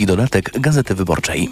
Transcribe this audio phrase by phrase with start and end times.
[0.00, 1.50] dodatek Gazety Wyborczej.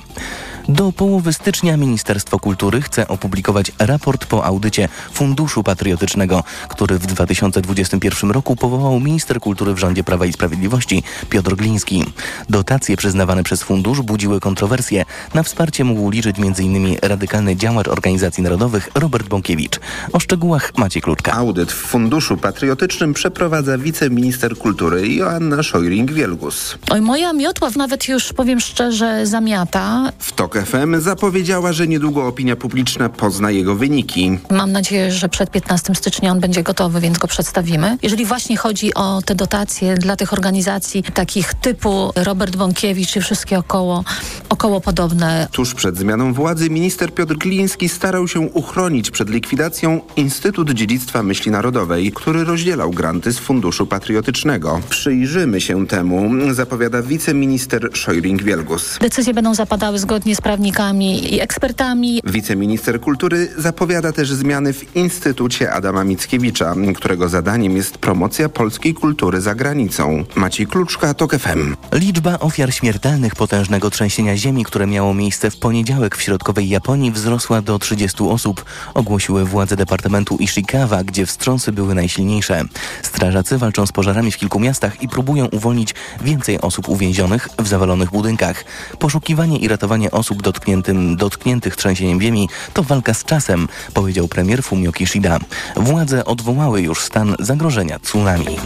[0.68, 8.30] Do połowy stycznia Ministerstwo Kultury chce opublikować raport po audycie Funduszu Patriotycznego, który w 2021
[8.30, 12.04] roku powołał minister kultury w rządzie Prawa i Sprawiedliwości Piotr Gliński.
[12.48, 15.04] Dotacje przyznawane przez fundusz budziły kontrowersje.
[15.34, 16.96] Na wsparcie mógł liczyć m.in.
[17.02, 19.80] radykalny działacz organizacji narodowych Robert Bąkiewicz.
[20.12, 21.32] O szczegółach Maciej Kluczka.
[21.32, 26.78] Audyt w Funduszu Patriotycznym przeprowadza wiceminister kultury Joanna Szojring-Wielgus.
[26.90, 30.12] Oj, moja Miotław nawet już, powiem szczerze, zamiata.
[30.18, 34.38] W TOK FM zapowiedziała, że niedługo opinia publiczna pozna jego wyniki.
[34.50, 37.98] Mam nadzieję, że przed 15 stycznia on będzie gotowy, więc go przedstawimy.
[38.02, 43.58] Jeżeli właśnie chodzi o te dotacje dla tych organizacji takich typu Robert Bąkiewicz i wszystkie
[43.58, 44.04] około,
[44.48, 45.48] około podobne.
[45.52, 51.50] Tuż przed zmianą władzy minister Piotr Gliński starał się uchronić przed likwidacją Instytut Dziedzictwa Myśli
[51.50, 54.80] Narodowej, który rozdzielał granty z Funduszu Patriotycznego.
[54.88, 57.90] Przyjrzymy się temu, zapowiada wiceminister
[58.22, 58.98] Szojring-Wielgus.
[58.98, 62.20] Decyzje będą zapadały zgodnie z prawnikami i ekspertami.
[62.24, 69.40] Wiceminister kultury zapowiada też zmiany w Instytucie Adama Mickiewicza, którego zadaniem jest promocja polskiej kultury
[69.40, 70.24] za granicą.
[70.34, 71.76] Maciej Kluczka, TOK FM.
[71.92, 77.62] Liczba ofiar śmiertelnych potężnego trzęsienia ziemi, które miało miejsce w poniedziałek w środkowej Japonii wzrosła
[77.62, 78.64] do 30 osób,
[78.94, 82.64] ogłosiły władze departamentu Ishikawa, gdzie wstrząsy były najsilniejsze.
[83.02, 88.11] Strażacy walczą z pożarami w kilku miastach i próbują uwolnić więcej osób uwięzionych w zawalonych
[88.12, 88.64] budynkach.
[88.98, 94.92] Poszukiwanie i ratowanie osób dotkniętym, dotkniętych trzęsieniem ziemi to walka z czasem, powiedział premier Fumio
[94.92, 95.38] Kishida.
[95.76, 98.56] Władze odwołały już stan zagrożenia tsunami.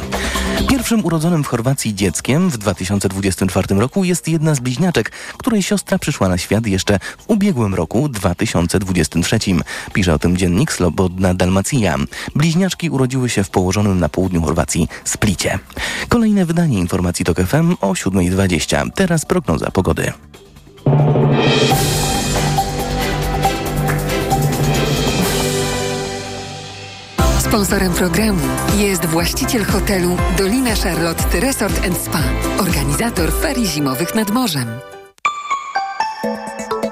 [0.87, 6.29] Pierwszym urodzonym w Chorwacji dzieckiem w 2024 roku jest jedna z bliźniaczek, której siostra przyszła
[6.29, 9.39] na świat jeszcze w ubiegłym roku 2023.
[9.93, 11.97] Pisze o tym dziennik Slobodna Dalmacja.
[12.35, 15.59] Bliźniaczki urodziły się w położonym na południu Chorwacji Splicie.
[16.09, 18.91] Kolejne wydanie informacji TOK FM o 7.20.
[18.95, 20.13] Teraz prognoza pogody.
[27.49, 28.41] Sponsorem programu
[28.79, 32.23] jest właściciel hotelu Dolina Charlotte Resort Spa,
[32.59, 34.69] organizator ferii zimowych nad morzem.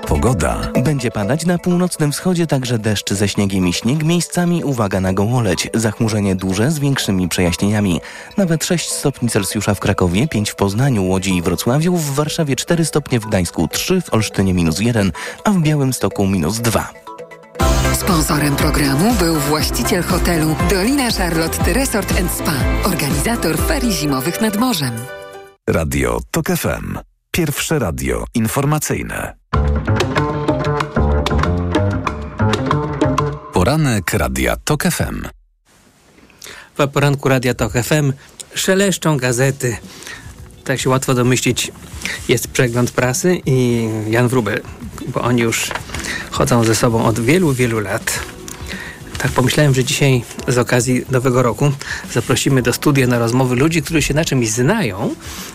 [0.09, 0.73] Pogoda.
[0.84, 4.05] Będzie padać na północnym wschodzie także deszcz ze śniegiem i śnieg.
[4.05, 5.71] Miejscami uwaga na gołoleć.
[5.75, 8.01] Zachmurzenie duże z większymi przejaśnieniami.
[8.37, 12.84] Nawet 6 stopni Celsjusza w Krakowie, 5 w Poznaniu, Łodzi i Wrocławiu, w Warszawie 4
[12.84, 15.12] stopnie w Gdańsku, 3 w Olsztynie minus 1,
[15.45, 17.03] a w Białymstoku minus 2.
[17.94, 24.93] Sponsorem programu był właściciel hotelu Dolina Charlotte Resort Spa, organizator ferii zimowych nad morzem.
[25.69, 26.99] Radio TOK FM.
[27.31, 29.34] Pierwsze radio informacyjne.
[33.53, 35.22] Poranek Radia TOK FM.
[36.78, 38.12] W poranku Radia TOK FM
[38.54, 39.77] szeleszczą gazety.
[40.65, 41.73] Tak się łatwo domyślić,
[42.29, 44.61] jest przegląd prasy i Jan Wrubel,
[45.09, 45.71] bo oni już
[46.31, 48.21] chodzą ze sobą od wielu, wielu lat.
[49.19, 51.73] Tak pomyślałem, że dzisiaj z okazji Nowego Roku
[52.13, 55.15] zaprosimy do studia na rozmowy ludzi, którzy się na czymś znają,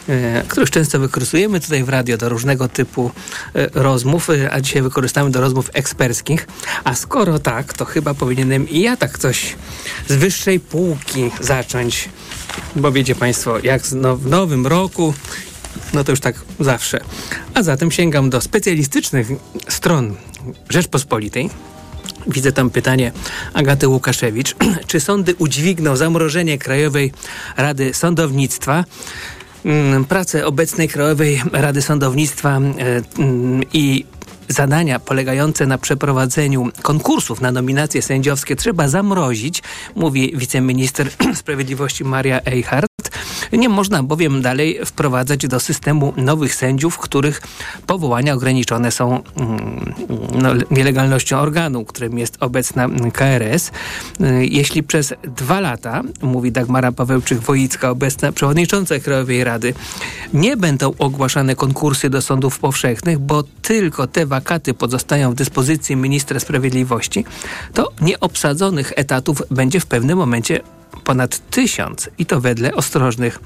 [0.10, 3.12] e, których często wykorzystujemy tutaj w radio do różnego typu
[3.56, 6.48] e, rozmów, e, a dzisiaj wykorzystamy do rozmów eksperckich.
[6.84, 9.56] A skoro tak, to chyba powinienem i ja tak coś
[10.08, 12.10] z wyższej półki zacząć,
[12.76, 13.82] bo wiecie Państwo, jak
[14.18, 15.14] w nowym roku
[15.94, 17.00] no to już tak zawsze.
[17.54, 19.28] A zatem sięgam do specjalistycznych
[19.68, 20.16] stron
[20.70, 21.50] Rzeczpospolitej.
[22.28, 23.12] Widzę tam pytanie
[23.54, 24.56] Agaty Łukaszewicz.
[24.88, 27.12] Czy sądy udźwigną zamrożenie Krajowej
[27.58, 28.86] Rady Sądownictwa?
[29.66, 32.62] Mm, Pracę obecnej Krajowej Rady Sądownictwa e,
[33.20, 34.06] mm, i
[34.50, 39.64] zadania polegające na przeprowadzeniu konkursów na nominacje sędziowskie trzeba zamrozić,
[39.96, 41.10] mówi wiceminister
[41.42, 42.90] sprawiedliwości Maria Eichhardt.
[43.52, 47.42] Nie można bowiem dalej wprowadzać do systemu nowych sędziów, których
[47.88, 49.94] powołania ograniczone są mm,
[50.42, 53.72] no, nielegalnością organu, którym jest obecna KRS.
[54.40, 59.74] Jeśli przez dwa lata, mówi Dagmara Pawełczyk-Wojicka, obecna przewodnicząca Krajowej Rady,
[60.34, 66.40] nie będą ogłaszane konkursy do sądów powszechnych, bo tylko te wakaty pozostają w dyspozycji ministra
[66.40, 67.26] sprawiedliwości,
[67.74, 70.60] to nieobsadzonych etatów będzie w pewnym momencie
[71.10, 73.40] ponad tysiąc i to wedle ostrożnych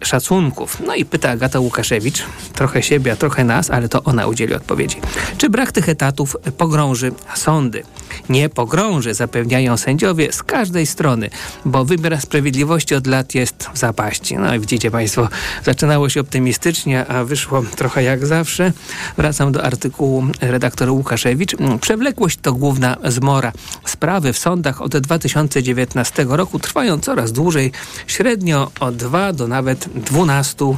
[0.00, 0.80] szacunków.
[0.86, 2.22] No i pyta Agata Łukaszewicz,
[2.54, 4.96] trochę siebie, a trochę nas, ale to ona udzieli odpowiedzi.
[5.38, 7.82] Czy brak tych etatów pogrąży sądy?
[8.28, 11.30] Nie pogrąży, zapewniają sędziowie z każdej strony,
[11.64, 14.36] bo wymiar sprawiedliwości od lat jest w zapaści.
[14.36, 15.28] No i widzicie Państwo,
[15.64, 18.72] zaczynało się optymistycznie, a wyszło trochę jak zawsze.
[19.16, 21.56] Wracam do artykułu redaktora Łukaszewicz.
[21.80, 23.52] Przewlekłość to główna zmora.
[23.84, 27.72] Sprawy w sądach od 2019 roku trwają coraz dłużej,
[28.06, 30.76] średnio od 2 do nawet 12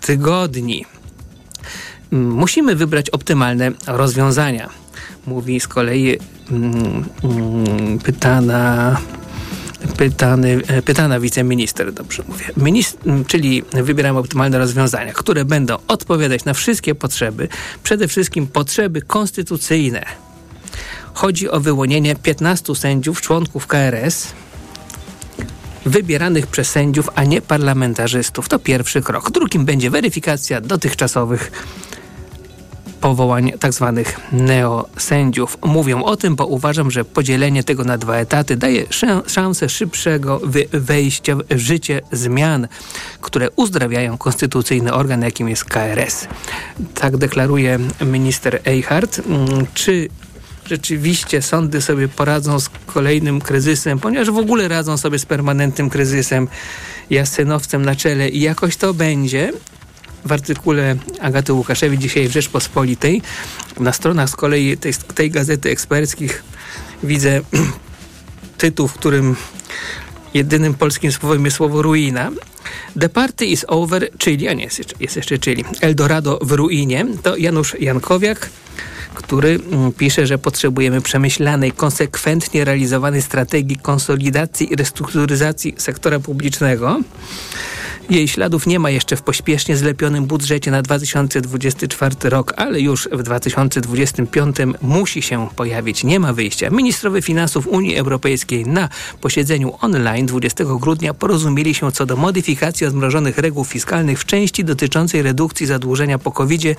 [0.00, 0.86] tygodni.
[2.10, 4.68] Musimy wybrać optymalne rozwiązania.
[5.26, 6.18] Mówi z kolei
[6.50, 8.96] mm, mm, pytana
[9.96, 16.54] pytany, e, pytana wiceminister, dobrze mówię, Minist czyli wybieramy optymalne rozwiązania, które będą odpowiadać na
[16.54, 17.48] wszystkie potrzeby,
[17.82, 20.04] przede wszystkim potrzeby konstytucyjne.
[21.14, 24.32] Chodzi o wyłonienie 15 sędziów, członków KRS,
[25.86, 28.48] wybieranych przez sędziów, a nie parlamentarzystów.
[28.48, 29.30] To pierwszy krok.
[29.30, 31.52] Drugim będzie weryfikacja dotychczasowych
[33.02, 34.02] powołań tzw.
[34.04, 35.58] Tak neosędziów.
[35.64, 38.84] Mówią o tym, bo uważam, że podzielenie tego na dwa etaty daje
[39.26, 40.40] szansę szybszego
[40.72, 42.68] wejścia w życie zmian,
[43.20, 46.28] które uzdrawiają konstytucyjny organ, jakim jest KRS.
[46.94, 49.22] Tak deklaruje minister Eichhardt.
[49.26, 50.08] Mm, czy
[50.66, 56.48] rzeczywiście sądy sobie poradzą z kolejnym kryzysem, ponieważ w ogóle radzą sobie z permanentnym kryzysem,
[57.10, 59.52] jasynowcem na czele i jakoś to będzie,
[60.24, 63.22] w artykule Agaty Łukaszewicz dzisiaj w Rzeczpospolitej.
[63.80, 66.42] Na stronach z kolei tej, tej gazety eksperckich
[67.02, 67.40] widzę
[68.58, 69.36] tytuł, w którym
[70.34, 72.30] jedynym polskim słowem jest słowo ruina.
[73.00, 77.06] The party is over, czyli, a nie, jest, jest jeszcze czyli, Eldorado w ruinie.
[77.22, 78.50] To Janusz Jankowiak,
[79.14, 87.00] który mm, pisze, że potrzebujemy przemyślanej, konsekwentnie realizowanej strategii konsolidacji i restrukturyzacji sektora publicznego.
[88.12, 93.22] Jej śladów nie ma jeszcze w pośpiesznie zlepionym budżecie na 2024 rok, ale już w
[93.22, 96.04] 2025 musi się pojawić.
[96.04, 96.70] Nie ma wyjścia.
[96.70, 98.88] Ministrowie finansów Unii Europejskiej na
[99.20, 105.22] posiedzeniu online 20 grudnia porozumieli się co do modyfikacji odmrożonych reguł fiskalnych w części dotyczącej
[105.22, 106.74] redukcji zadłużenia po covid -zie.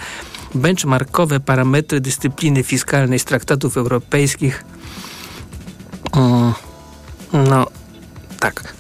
[0.55, 4.63] Benchmarkowe parametry dyscypliny fiskalnej z traktatów europejskich.
[6.11, 6.53] O,
[7.33, 7.67] no,
[8.43, 8.73] tak,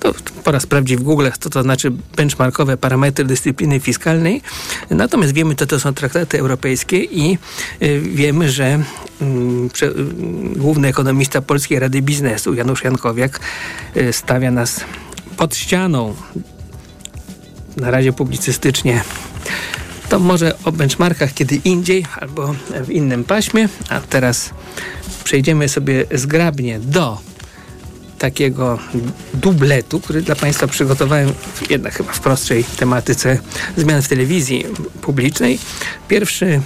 [0.43, 4.41] pora sprawdzić w Google, co to znaczy benchmarkowe parametry dyscypliny fiskalnej.
[4.89, 7.37] Natomiast wiemy, co to są traktaty europejskie i
[7.81, 8.79] y, wiemy, że
[9.21, 9.93] mm, y,
[10.59, 13.39] główny ekonomista Polskiej Rady Biznesu, Janusz Jankowiak,
[13.97, 14.81] y, stawia nas
[15.37, 16.15] pod ścianą.
[17.77, 19.03] Na razie publicystycznie
[20.09, 22.55] to może o benchmarkach kiedy indziej albo
[22.85, 24.49] w innym paśmie, a teraz
[25.23, 27.32] przejdziemy sobie zgrabnie do
[28.23, 28.79] takiego
[29.33, 31.33] dubletu, który dla Państwa przygotowałem
[31.69, 33.39] jednak chyba w prostszej tematyce
[33.77, 34.65] zmian w telewizji
[35.01, 35.59] publicznej.
[36.07, 36.61] Pierwszy,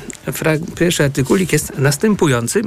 [0.76, 2.62] pierwszy artykulik jest następujący.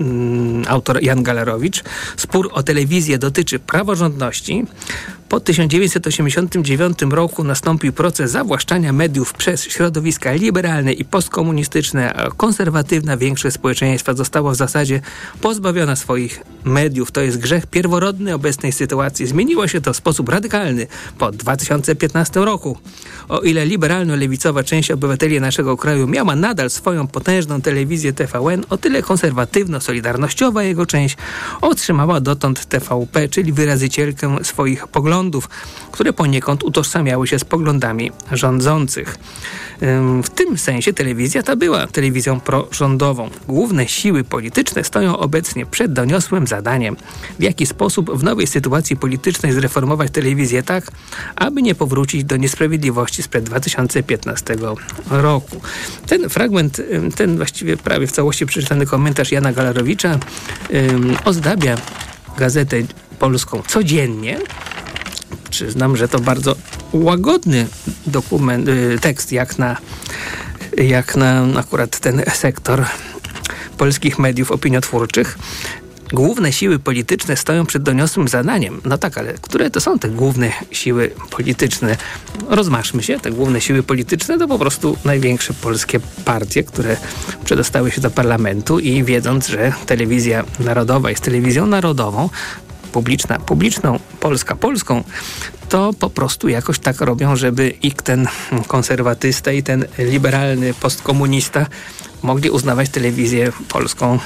[0.00, 1.84] Mm, autor Jan Galerowicz.
[2.16, 4.64] Spór o telewizję dotyczy praworządności.
[5.34, 14.14] Po 1989 roku nastąpił proces zawłaszczania mediów przez środowiska liberalne i postkomunistyczne, konserwatywna większość społeczeństwa
[14.14, 15.00] została w zasadzie
[15.40, 17.12] pozbawiona swoich mediów.
[17.12, 19.26] To jest grzech pierworodny obecnej sytuacji.
[19.26, 20.86] Zmieniło się to w sposób radykalny
[21.18, 22.78] po 2015 roku.
[23.28, 29.02] O ile liberalno-lewicowa część obywateli naszego kraju miała nadal swoją potężną telewizję TVN, o tyle
[29.02, 31.16] konserwatywno-solidarnościowa jego część
[31.60, 35.23] otrzymała dotąd TVP, czyli wyrazycielkę swoich poglądów,
[35.92, 39.18] które poniekąd utożsamiały się z poglądami rządzących.
[40.24, 43.30] W tym sensie telewizja ta była telewizją prorządową.
[43.48, 46.96] Główne siły polityczne stoją obecnie przed doniosłym zadaniem,
[47.38, 50.90] w jaki sposób w nowej sytuacji politycznej zreformować telewizję tak,
[51.36, 54.56] aby nie powrócić do niesprawiedliwości sprzed 2015
[55.10, 55.60] roku.
[56.06, 56.82] Ten fragment,
[57.16, 60.18] ten właściwie prawie w całości przeczytany komentarz Jana Galarowicza
[61.24, 61.76] ozdabia
[62.38, 62.76] gazetę
[63.18, 64.38] polską codziennie.
[65.50, 66.56] Przyznam, że to bardzo
[66.92, 67.66] łagodny
[68.06, 69.76] dokument, y, tekst jak na,
[70.76, 72.84] jak na akurat ten sektor
[73.78, 75.38] polskich mediów opiniotwórczych.
[76.12, 78.80] Główne siły polityczne stoją przed doniosłym zadaniem.
[78.84, 81.96] No tak, ale które to są te główne siły polityczne?
[82.48, 86.96] Rozmaszmy się, te główne siły polityczne to po prostu największe polskie partie, które
[87.44, 92.30] przedostały się do parlamentu i wiedząc, że telewizja narodowa jest telewizją narodową,
[92.94, 95.04] publiczna, publiczną, Polska polską,
[95.68, 98.28] to po prostu jakoś tak robią, żeby i ten
[98.66, 101.66] konserwatysta i ten liberalny postkomunista
[102.22, 104.18] mogli uznawać telewizję polską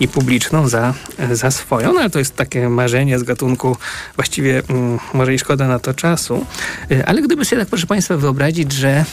[0.00, 0.94] i publiczną za,
[1.32, 1.92] za swoją.
[1.92, 3.76] No ale to jest takie marzenie z gatunku
[4.16, 6.46] właściwie mm, może i szkoda na to czasu.
[6.90, 9.04] Y, ale gdyby sobie tak, proszę Państwa, wyobrazić, że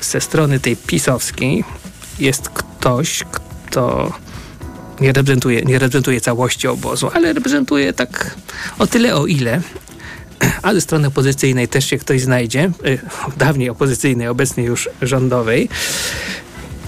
[0.00, 1.64] ze strony tej pisowskiej
[2.18, 4.12] jest ktoś, kto
[5.00, 8.36] nie reprezentuje, nie reprezentuje całości obozu, ale reprezentuje tak
[8.78, 9.60] o tyle, o ile
[10.62, 12.98] a ze strony opozycyjnej też się ktoś znajdzie, y,
[13.36, 15.68] dawniej opozycyjnej, obecnie już rządowej,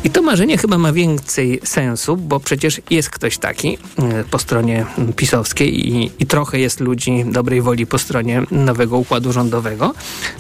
[0.04, 4.86] I to marzenie chyba ma więcej sensu, bo przecież jest ktoś taki e, po stronie
[5.16, 9.94] pisowskiej i, i trochę jest ludzi dobrej woli po stronie nowego układu rządowego.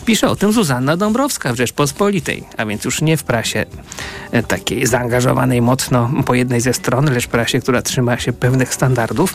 [0.04, 3.66] Pisze o tym Zuzanna Dąbrowska w Rzeczpospolitej, a więc już nie w prasie
[4.30, 9.34] e, takiej zaangażowanej mocno po jednej ze stron, lecz prasie, która trzyma się pewnych standardów.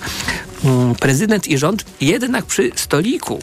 [0.64, 3.40] Mm, prezydent i rząd jednak przy stoliku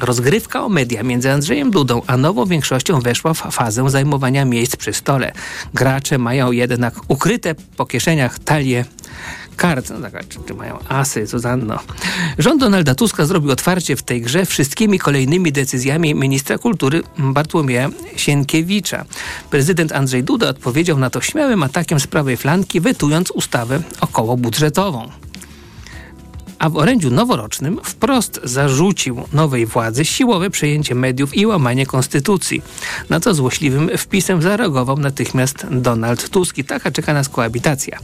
[0.00, 4.92] Rozgrywka o media między Andrzejem Dudą a nową większością weszła w fazę zajmowania miejsc przy
[4.92, 5.32] stole.
[5.74, 8.84] Gracze mają jednak ukryte po kieszeniach talie
[9.56, 11.78] kart, no tak, czy, czy mają asy, Zuzanno.
[12.38, 19.04] Rząd Donalda Tuska zrobił otwarcie w tej grze wszystkimi kolejnymi decyzjami ministra kultury Bartłomieja Sienkiewicza.
[19.50, 25.10] Prezydent Andrzej Duda odpowiedział na to śmiałym atakiem z prawej flanki, wetując ustawę okołobudżetową
[26.58, 32.62] a w orędziu noworocznym wprost zarzucił nowej władzy siłowe przejęcie mediów i łamanie konstytucji.
[33.10, 37.98] Na co złośliwym wpisem zareagował natychmiast Donald Tusk i taka czeka nas koabitacja.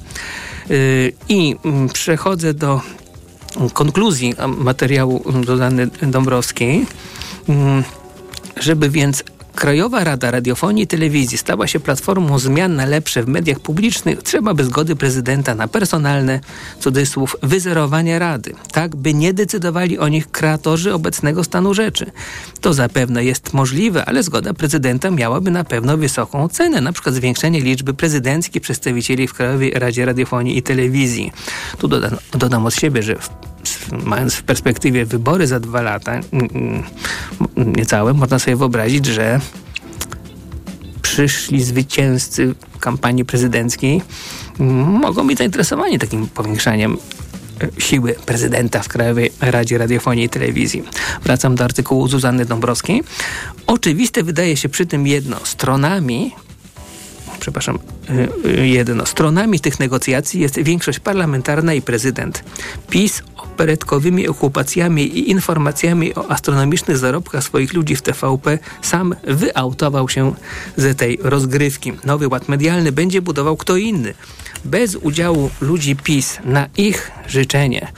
[0.69, 2.81] Yy, I mm, przechodzę do
[3.73, 6.87] konkluzji materiału dodany Dąbrowskiej
[7.49, 7.85] mm,
[8.57, 13.61] żeby więc Krajowa Rada Radiofonii i Telewizji stała się platformą zmian na lepsze w mediach
[13.61, 16.41] publicznych, trzeba by zgody prezydenta na personalne,
[16.81, 22.11] cudzysłów, wyzerowanie Rady, tak by nie decydowali o nich kreatorzy obecnego stanu rzeczy.
[22.61, 27.61] To zapewne jest możliwe, ale zgoda prezydenta miałaby na pewno wysoką cenę, na przykład zwiększenie
[27.61, 31.33] liczby prezydenckich przedstawicieli w Krajowej Radzie Radiofonii i Telewizji.
[31.79, 33.52] Tu dodam, dodam od siebie, że w
[34.05, 36.21] mając w perspektywie wybory za dwa lata,
[37.57, 39.41] niecałe, można sobie wyobrazić, że
[41.03, 44.03] przyszli zwycięzcy kampanii prezydenckiej
[45.01, 46.97] mogą być zainteresowani takim powiększaniem
[47.61, 50.83] e, siły prezydenta w Krajowej Radzie Radiofonii i Telewizji.
[51.25, 53.03] Wracam do artykułu Zuzanny Dąbrowskiej.
[53.67, 55.37] Oczywiste wydaje się przy tym jedno.
[55.45, 56.33] Stronami
[57.43, 57.79] przepraszam,
[58.11, 59.07] y, y, jedno.
[59.07, 62.45] Stronami tych negocjacji jest większość parlamentarna i prezydent.
[62.91, 70.35] PiS operetkowymi okupacjami i informacjami o astronomicznych zarobkach swoich ludzi w TVP sam wyautował się
[70.77, 71.93] ze tej rozgrywki.
[72.05, 74.15] Nowy ład medialny będzie budował kto inny.
[74.65, 77.93] Bez udziału ludzi PiS na ich życzenie.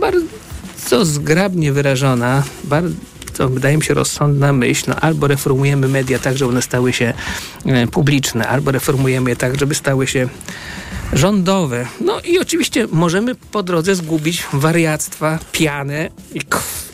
[0.00, 2.94] Bardzo zgrabnie wyrażona, bardzo
[3.32, 7.12] to wydaje mi się rozsądna myśl, no albo reformujemy media tak, żeby one stały się
[7.66, 10.28] e, publiczne, albo reformujemy je tak, żeby stały się
[11.12, 11.86] rządowe.
[12.00, 16.40] No i oczywiście możemy po drodze zgubić wariactwa, pianę i,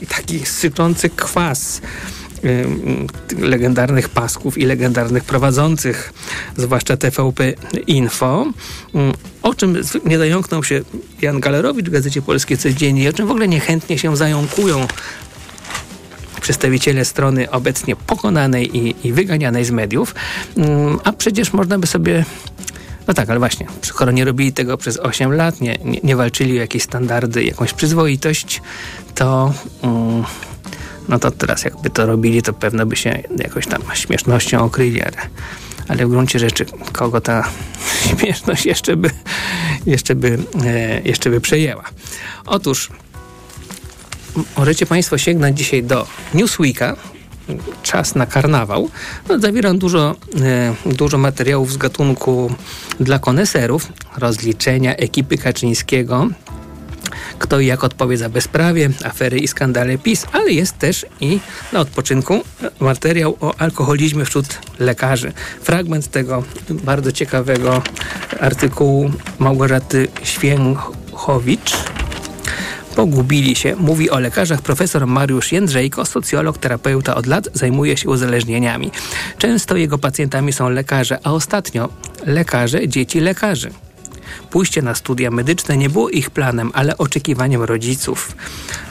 [0.03, 1.81] i taki syczący kwas
[2.45, 2.67] y,
[3.39, 6.13] legendarnych pasków i legendarnych prowadzących,
[6.57, 7.53] zwłaszcza TVP
[7.87, 8.47] Info,
[8.95, 8.99] y,
[9.43, 10.81] o czym nie zająknął się
[11.23, 14.87] Jan Galerowicz w Gazecie Polskiej Codziennie, o czym w ogóle niechętnie się zająkują
[16.41, 20.15] przedstawiciele strony obecnie pokonanej i, i wyganianej z mediów,
[20.57, 22.25] mm, a przecież można by sobie
[23.09, 26.59] no tak, ale właśnie, skoro nie robili tego przez 8 lat, nie, nie, nie walczyli
[26.59, 28.63] o jakieś standardy, jakąś przyzwoitość,
[29.15, 30.25] to, um,
[31.09, 35.17] no to teraz jakby to robili, to pewno by się jakoś tam śmiesznością okryli, ale,
[35.89, 37.49] ale w gruncie rzeczy kogo ta
[38.09, 39.11] śmieszność jeszcze by,
[39.87, 41.85] jeszcze by, e, jeszcze by przejęła.
[42.47, 42.91] Otóż
[44.57, 46.97] możecie Państwo sięgnąć dzisiaj do Newsweeka,
[47.83, 48.91] czas na karnawał.
[49.29, 52.55] No, zawiera dużo, e, dużo materiałów z gatunku
[53.01, 56.29] dla koneserów, rozliczenia ekipy Kaczyńskiego,
[57.39, 61.41] kto i jak odpowie za bezprawie, afery i skandale PiS, ale jest też i
[61.73, 62.41] na odpoczynku
[62.81, 64.47] materiał o alkoholizmie wśród
[64.79, 65.33] lekarzy.
[65.63, 67.83] Fragment tego bardzo ciekawego
[68.41, 71.77] artykułu Małgorzaty Święchowicz
[72.99, 78.91] pogubili się, mówi o lekarzach profesor Mariusz Jędrzejko, socjolog, terapeuta od lat, zajmuje się uzależnieniami.
[79.39, 81.89] Często jego pacjentami są lekarze, a ostatnio
[82.27, 83.71] lekarze dzieci lekarzy.
[84.51, 88.37] Pójście na studia medyczne nie było ich planem, ale oczekiwaniem rodziców.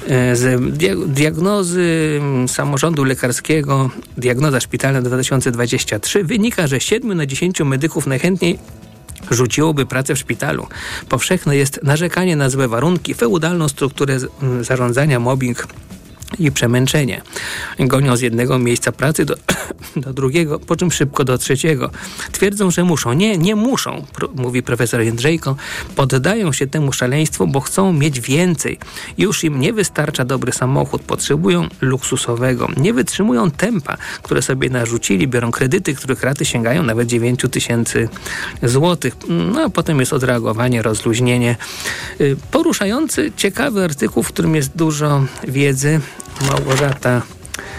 [0.07, 0.61] E, z
[1.07, 8.59] diagnozy samorządu lekarskiego, diagnoza szpitalna 2023 wynika, że 7 na 10 medyków najchętniej
[9.31, 10.67] rzuciłoby pracę w szpitalu.
[11.09, 14.17] Powszechne jest narzekanie na złe warunki, feudalną strukturę
[14.61, 15.67] zarządzania, mobbing
[16.39, 17.21] i przemęczenie.
[17.79, 19.35] Gonią z jednego miejsca pracy do,
[19.95, 21.91] do drugiego, po czym szybko do trzeciego.
[22.31, 23.13] Twierdzą, że muszą.
[23.13, 24.05] Nie, nie muszą,
[24.35, 25.55] mówi profesor Jędrzejko.
[25.95, 28.79] Poddają się temu szaleństwu, bo chcą mieć więcej.
[29.17, 32.67] Już im nie wystarcza dobry samochód, potrzebują luksusowego.
[32.77, 38.09] Nie wytrzymują tempa, które sobie narzucili, biorą kredyty, których raty sięgają nawet 9 tysięcy
[38.63, 39.15] złotych.
[39.27, 41.55] No a potem jest odreagowanie, rozluźnienie.
[42.21, 46.01] Y, poruszający, ciekawy artykuł, w którym jest dużo wiedzy
[46.41, 47.21] Małgorzata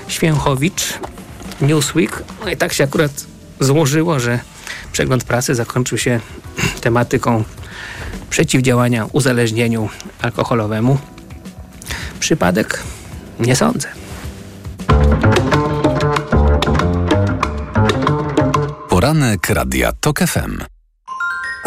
[0.08, 0.98] Święchowicz,
[1.60, 2.22] Newsweek.
[2.44, 3.10] No i tak się akurat
[3.60, 4.40] złożyło, że
[4.92, 6.20] przegląd prasy zakończył się
[6.80, 7.44] tematyką
[8.30, 9.88] przeciwdziałania uzależnieniu
[10.22, 10.98] alkoholowemu.
[12.20, 12.82] Przypadek?
[13.40, 13.88] Nie sądzę.
[18.88, 20.77] Poranek Radia TOK FM.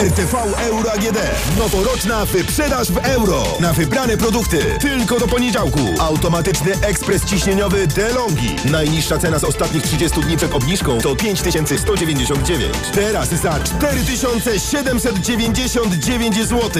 [0.00, 1.18] RTV Euro AGD.
[1.58, 3.44] Noworoczna wyprzedaż w euro.
[3.60, 4.58] Na wybrane produkty.
[4.80, 5.78] Tylko do poniedziałku.
[5.98, 8.56] Automatyczny ekspres ciśnieniowy DeLonghi.
[8.70, 12.72] Najniższa cena z ostatnich 30 dni przed obniżką to 5199.
[12.94, 16.70] Teraz za 4799 zł.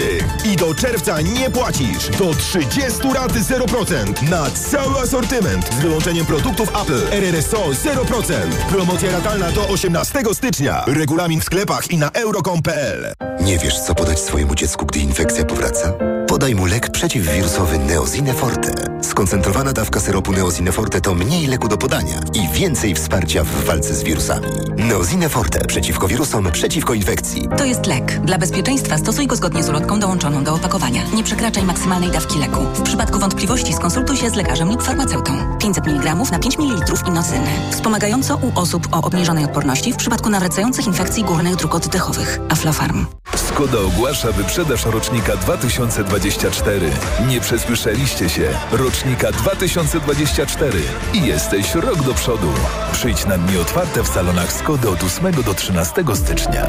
[0.53, 2.09] I do czerwca nie płacisz.
[2.19, 2.81] Do 30
[3.15, 4.31] rat 0%.
[4.31, 5.75] Na cały asortyment.
[5.75, 7.03] Z wyłączeniem produktów Apple.
[7.11, 8.35] RRSO 0%.
[8.69, 10.85] Promocja ratalna do 18 stycznia.
[10.87, 13.10] Regulamin w sklepach i na euro.com.pl
[13.41, 15.93] Nie wiesz, co podać swojemu dziecku, gdy infekcja powraca?
[16.29, 18.90] Podaj mu lek przeciwwirusowy Neozine Forte.
[19.03, 23.95] Skoncentrowana dawka syropu Neozine Forte to mniej leku do podania i więcej wsparcia w walce
[23.95, 24.47] z wirusami.
[24.77, 27.49] Neozine Forte przeciwko wirusom, przeciwko infekcji.
[27.59, 28.21] To jest lek.
[28.21, 31.03] Dla bezpieczeństwa stosuj go zgodnie z ulotką dołączoną do opakowania.
[31.15, 32.61] Nie przekraczaj maksymalnej dawki leku.
[32.75, 35.59] W przypadku wątpliwości skonsultuj się z lekarzem lub farmaceutą.
[35.59, 37.51] 500 mg na 5 ml inocyny.
[37.71, 42.41] Wspomagająco u osób o obniżonej odporności w przypadku nawracających infekcji górnych dróg oddechowych.
[42.49, 43.07] Aflofarm.
[43.55, 46.91] Skoda ogłasza wyprzedaż rocznika 2024.
[47.29, 48.49] Nie przesłyszeliście się.
[48.73, 50.83] Rocznika 2024.
[51.15, 52.53] I jesteś rok do przodu.
[52.93, 56.67] Przyjdź na dni otwarte w salonach Skody od 8 do 13 stycznia.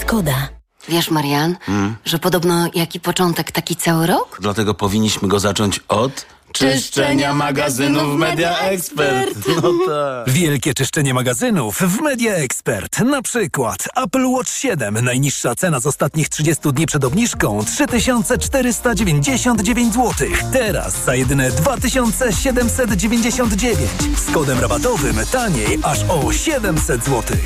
[0.00, 0.48] Skoda.
[0.88, 1.96] Wiesz, Marian, Hmm?
[2.04, 4.38] że podobno jaki początek, taki cały rok?
[4.40, 6.26] Dlatego powinniśmy go zacząć od
[6.58, 9.38] czyszczenia magazynów Media Expert.
[9.62, 10.30] No tak.
[10.34, 13.00] Wielkie czyszczenie magazynów w Media Expert.
[13.00, 15.04] Na przykład Apple Watch 7.
[15.04, 20.12] Najniższa cena z ostatnich 30 dni przed obniżką 3499 zł.
[20.52, 23.78] Teraz za jedyne 2799.
[24.16, 27.36] Z kodem rabatowym taniej aż o 700 zł.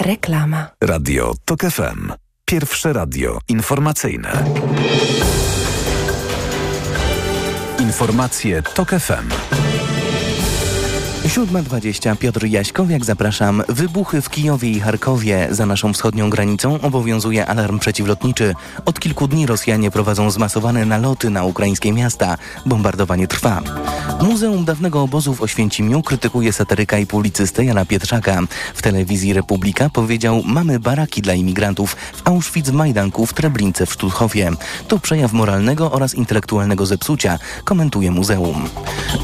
[0.00, 0.70] Reklama.
[0.80, 2.12] Radio TOK FM.
[2.44, 4.44] Pierwsze radio informacyjne.
[7.88, 9.28] Informacje TOK FM.
[11.28, 13.62] 7.20 Piotr Jaśkowiak, zapraszam.
[13.68, 15.48] Wybuchy w Kijowie i Charkowie.
[15.50, 18.54] Za naszą wschodnią granicą obowiązuje alarm przeciwlotniczy.
[18.84, 22.38] Od kilku dni Rosjanie prowadzą zmasowane naloty na ukraińskie miasta.
[22.66, 23.62] Bombardowanie trwa.
[24.22, 28.40] Muzeum dawnego obozu w Oświęcimiu krytykuje satyryka i publicystę Jana Pietrzaka.
[28.74, 34.50] W telewizji Republika powiedział mamy baraki dla imigrantów w Auschwitz, Majdanku, w Treblince, w Sztuchowie.
[34.88, 38.68] To przejaw moralnego oraz intelektualnego zepsucia, komentuje muzeum.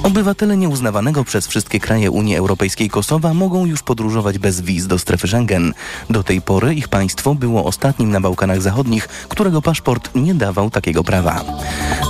[0.02, 5.28] Obywatele nieuznawanego przez wszystkie kraje Unii Europejskiej Kosowa mogą już podróżować bez wiz do strefy
[5.28, 5.74] Schengen.
[6.10, 11.04] Do tej pory ich państwo było ostatnim na Bałkanach Zachodnich, którego paszport nie dawał takiego
[11.04, 11.44] prawa.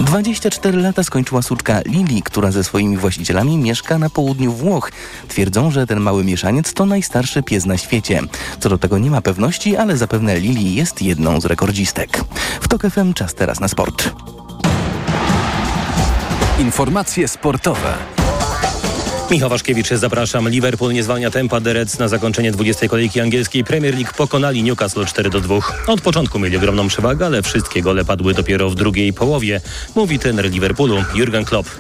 [0.01, 4.93] 24 lata skończyła suczka Lili, która ze swoimi właścicielami mieszka na południu Włoch.
[5.29, 8.21] Twierdzą, że ten mały mieszaniec to najstarszy pies na świecie.
[8.61, 12.25] Co do tego nie ma pewności, ale zapewne Lili jest jedną z rekordzistek.
[12.61, 14.11] W TOK FM czas teraz na sport.
[16.59, 17.95] Informacje sportowe.
[19.31, 20.49] Michał Waszkiewicz, zapraszam.
[20.49, 21.61] Liverpool nie zwalnia tempa.
[21.65, 25.55] Reds na zakończenie 20 kolejki angielskiej Premier League pokonali Newcastle 4 do 2.
[25.87, 29.61] Od początku mieli ogromną przewagę, ale wszystkie gole padły dopiero w drugiej połowie,
[29.95, 31.71] mówi trener Liverpoolu Jurgen Klopp.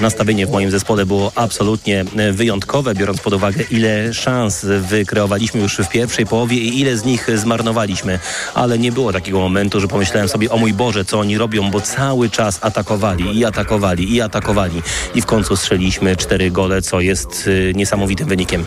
[0.00, 5.76] Nastawienie w moim zespole było absolutnie e, wyjątkowe, biorąc pod uwagę ile szans wykreowaliśmy już
[5.76, 8.18] w pierwszej połowie i ile z nich zmarnowaliśmy.
[8.54, 11.80] Ale nie było takiego momentu, że pomyślałem sobie, o mój Boże, co oni robią, bo
[11.80, 14.82] cały czas atakowali i atakowali i atakowali
[15.14, 18.64] i w końcu strzeliliśmy cztery gole, co jest y, niesamowitym wynikiem.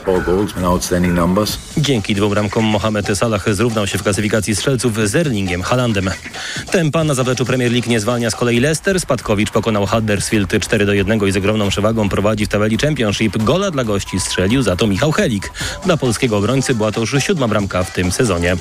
[1.78, 6.10] Dzięki dwóm bramkom Mohamed Salah zrównał się w klasyfikacji strzelców z Erlingiem Haalandem.
[6.71, 8.99] Tempa na zapleczu Premier League nie zwalnia z kolei Leicester.
[8.99, 13.38] Spadkowicz pokonał Huddersfield 4 do 1 i z ogromną przewagą prowadzi w tabeli Championship.
[13.38, 15.51] Gola dla gości strzelił za to Michał Helik.
[15.86, 18.58] Dla polskiego obrońcy była to już siódma bramka w tym sezonie.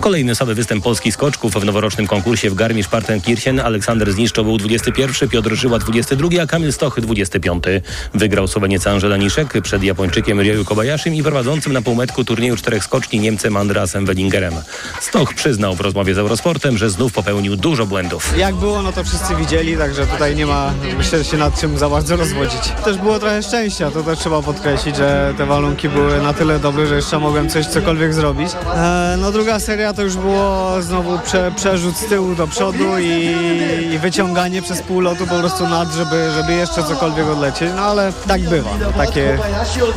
[0.00, 3.60] Kolejny słaby występ polskich skoczków w noworocznym konkursie w Garmisch-Partenkirchen.
[3.60, 7.64] Aleksander Zniszczo był 21, Piotr Żyła 22, a Kamil Stochy 25.
[8.14, 13.20] Wygrał Słoweniec Angela Niszek przed Japończykiem Ryoyu Kobayashim i prowadzącym na półmetku turnieju czterech skoczni
[13.20, 14.54] Niemcem Andreasem Wellingerem.
[15.00, 18.38] Stoch przyznał w rozmowie z Eurosportem, że znów popełnił dużo błędów.
[18.38, 21.88] Jak było, no to wszyscy widzieli, także tutaj nie ma, myślę, się nad czym za
[21.88, 22.72] bardzo rozwodzić.
[22.84, 26.86] Też było trochę szczęścia, to też trzeba podkreślić, że te warunki były na tyle dobre,
[26.86, 28.48] że jeszcze mogłem coś cokolwiek zrobić.
[28.74, 33.34] E, no druga seria to już było znowu prze, przerzut z tyłu do przodu i,
[33.94, 38.12] i wyciąganie przez pół lotu po prostu nad, żeby, żeby jeszcze cokolwiek odlecieć, no ale
[38.28, 39.38] tak bywa, takie,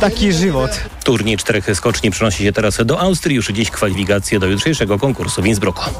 [0.00, 0.70] taki żywot.
[1.04, 3.36] Turniej czterech skoczni przenosi się teraz do Austrii.
[3.36, 5.90] Już dziś kwalifikacje do jutrzejszego konkursu w Innsbrucku.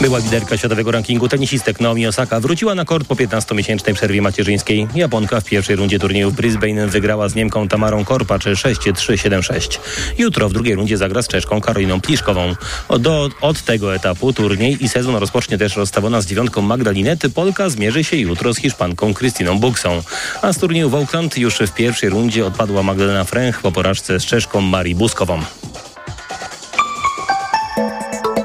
[0.00, 4.88] Była liderka światowego rankingu tenisistek Naomi Osaka wróciła na kort po 15-miesięcznej przerwie macierzyńskiej.
[4.94, 9.78] Japonka w pierwszej rundzie turnieju w Brisbane wygrała z Niemką Tamarą Korpacz 6-3-7-6.
[10.18, 12.54] Jutro w drugiej rundzie zagra z Czeszką Karoliną Pliszkową.
[13.00, 17.30] Do, od tego etapu turniej i sezon rozpocznie też rozstawiona z dziewiątką Magdalinety.
[17.30, 20.02] Polka zmierzy się jutro z Hiszpanką Krystyną Buksą.
[20.42, 24.24] A z turnieju w Auckland już w pierwszej rundzie odpadła Magdalena Fręch po porażce z
[24.24, 25.40] Czeszką Marii Buskową.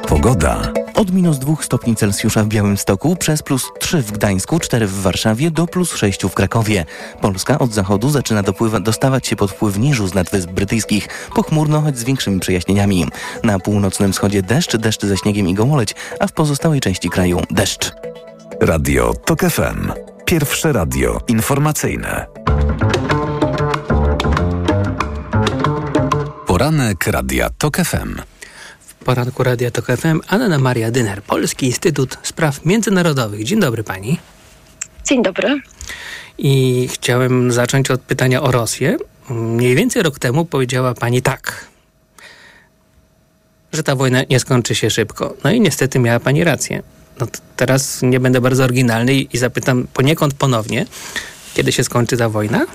[0.07, 0.71] Pogoda.
[0.95, 5.51] Od minus 2 stopni Celsjusza w Białymstoku, przez plus 3 w Gdańsku, 4 w Warszawie,
[5.51, 6.86] do plus 6 w Krakowie.
[7.21, 11.97] Polska od zachodu zaczyna dopływa, dostawać się pod wpływ niżu z nadwysp brytyjskich, pochmurno, choć
[11.97, 13.05] z większymi przejaśnieniami.
[13.43, 17.91] Na północnym wschodzie deszcz, deszcz ze śniegiem i gołoleć, a w pozostałej części kraju deszcz.
[18.62, 19.91] Radio TOK FM.
[20.25, 22.27] Pierwsze radio informacyjne.
[26.58, 28.17] Poranek Radia TOK FM.
[29.06, 33.43] poranku Radia Tok FM Anna Maria Dyner, Polski Instytut Spraw Międzynarodowych.
[33.43, 34.20] Dzień dobry pani.
[35.06, 35.62] Dzień dobry.
[36.38, 38.98] I chciałem zacząć od pytania o Rosję.
[39.30, 41.65] Mniej więcej rok temu powiedziała pani tak,
[43.74, 45.34] że ta wojna nie skończy się szybko.
[45.43, 46.84] No i niestety miała pani rację.
[47.20, 50.86] No teraz nie będę bardzo oryginalny i zapytam poniekąd ponownie,
[51.54, 52.65] kiedy się skończy ta wojna?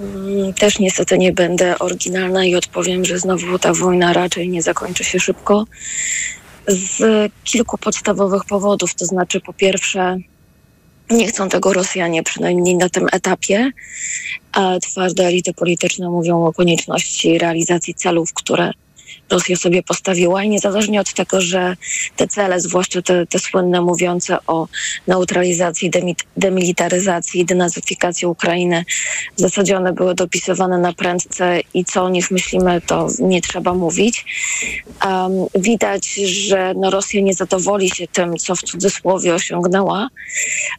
[0.00, 5.04] Mm, też niestety nie będę oryginalna i odpowiem, że znowu ta wojna raczej nie zakończy
[5.04, 5.64] się szybko.
[6.68, 7.02] Z
[7.44, 8.94] kilku podstawowych powodów.
[8.94, 10.18] To znaczy, po pierwsze,
[11.10, 13.70] nie chcą tego Rosjanie, przynajmniej na tym etapie.
[14.52, 18.70] A twarde elity polityczne mówią o konieczności realizacji celów, które
[19.30, 21.76] Rosja sobie postawiła i niezależnie od tego, że
[22.16, 24.68] te cele, zwłaszcza te, te słynne mówiące o
[25.06, 25.90] neutralizacji,
[26.36, 28.84] demilitaryzacji, denazyfikacji Ukrainy,
[29.36, 33.74] w zasadzie one były dopisywane na prędce i co o nich myślimy, to nie trzeba
[33.74, 34.24] mówić.
[35.04, 40.08] Um, widać, że no, Rosja nie zadowoli się tym, co w cudzysłowie osiągnęła,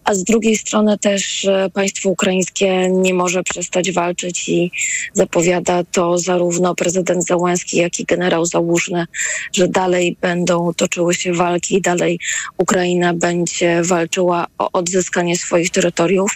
[0.03, 4.71] a z drugiej strony też e, państwo ukraińskie nie może przestać walczyć i
[5.13, 9.05] zapowiada to zarówno prezydent Załęski, jak i generał Załużny,
[9.53, 12.19] że dalej będą toczyły się walki, dalej
[12.57, 16.31] Ukraina będzie walczyła o odzyskanie swoich terytoriów.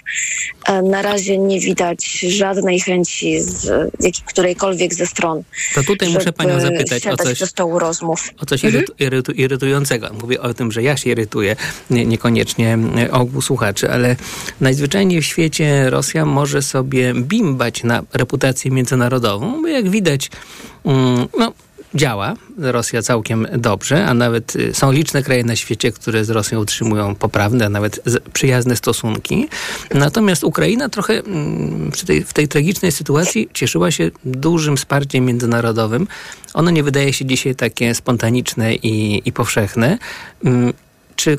[0.68, 3.92] E, na razie nie widać żadnej chęci z
[4.26, 5.44] którejkolwiek ze stron.
[5.76, 8.30] To tutaj muszę panią zapytać o coś, do stołu rozmów.
[8.42, 8.62] o coś
[9.00, 10.10] irytu, irytującego.
[10.22, 11.56] Mówię o tym, że ja się irytuję,
[11.90, 12.78] nie, niekoniecznie
[13.12, 14.16] ogół słuchaczy, ale
[14.62, 20.30] najzwyczajniej w świecie Rosja może sobie bimbać na reputację międzynarodową, bo jak widać,
[20.86, 21.54] mm, no
[21.95, 26.60] działa Rosja całkiem dobrze, a nawet y, są liczne kraje na świecie, które z Rosją
[26.60, 29.47] utrzymują poprawne, a nawet przyjazne stosunki.
[29.93, 36.08] Natomiast Ukraina trochę mm, tej, w tej tragicznej sytuacji cieszyła się dużym wsparciem międzynarodowym.
[36.54, 39.97] Ono nie wydaje się dzisiaj takie spontaniczne i, i powszechne.
[41.22, 41.38] Czy,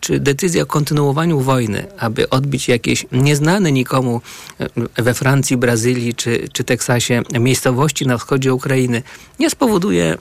[0.00, 4.20] czy decyzja o kontynuowaniu wojny, aby odbić jakieś nieznane nikomu
[4.60, 9.02] e, we Francji, Brazylii czy, czy Teksasie miejscowości na wschodzie Ukrainy,
[9.38, 10.16] nie spowoduje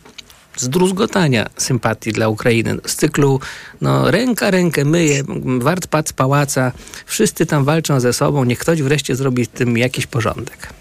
[0.58, 2.78] zdruzgotania sympatii dla Ukrainy.
[2.86, 3.40] Z cyklu
[3.82, 5.24] no, ręka rękę myje,
[5.60, 6.72] wart pac pałaca,
[7.06, 10.74] wszyscy tam walczą ze sobą, niech ktoś wreszcie zrobi z tym jakiś porządek.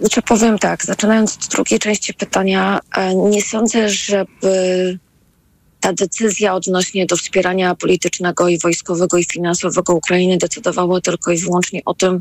[0.00, 4.98] Znaczy powiem tak, zaczynając od drugiej części pytania, e, nie sądzę, żeby
[5.86, 11.82] ta decyzja odnośnie do wspierania politycznego i wojskowego i finansowego Ukrainy decydowała tylko i wyłącznie
[11.84, 12.20] o tym,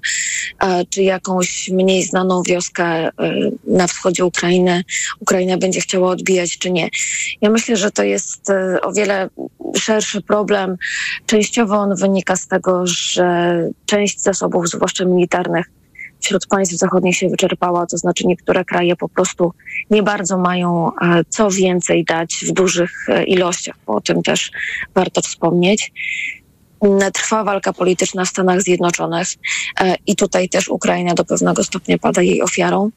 [0.60, 3.12] e, czy jakąś mniej znaną wioskę e,
[3.68, 4.84] na wschodzie Ukrainy
[5.20, 6.90] Ukraina będzie chciała odbijać, czy nie.
[7.42, 9.30] Ja myślę, że to jest e, o wiele
[9.78, 10.78] szerszy problem.
[11.26, 15.66] Częściowo on wynika z tego, że część zasobów, zwłaszcza militarnych,
[16.26, 19.52] wśród państw zachodnich się wyczerpała, to znaczy niektóre kraje po prostu
[19.90, 24.52] nie bardzo mają e, co więcej dać w dużych e, ilościach, o tym też
[24.96, 25.92] warto wspomnieć.
[27.14, 29.28] Trwa walka polityczna w Stanach Zjednoczonych
[29.80, 32.90] e, i tutaj też Ukraina do pewnego stopnia pada jej ofiarą.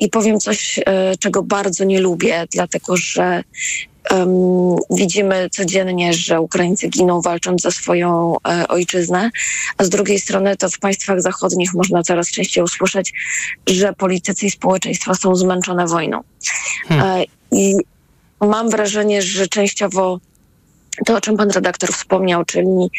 [0.00, 0.80] I powiem coś,
[1.18, 3.42] czego bardzo nie lubię, dlatego że
[4.10, 9.30] Um, widzimy codziennie, że Ukraińcy giną walcząc za swoją e, ojczyznę,
[9.78, 13.12] a z drugiej strony to w państwach zachodnich można coraz częściej usłyszeć,
[13.66, 16.20] że politycy i społeczeństwa są zmęczone wojną.
[16.88, 17.06] Hmm.
[17.06, 17.74] E, I
[18.40, 20.20] mam wrażenie, że częściowo
[21.06, 22.90] to, o czym pan redaktor wspomniał, czyli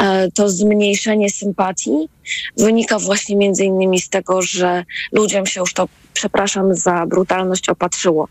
[0.00, 2.08] e, to zmniejszenie sympatii
[2.56, 8.28] wynika właśnie między innymi z tego, że ludziom się już to, przepraszam za brutalność, opatrzyło,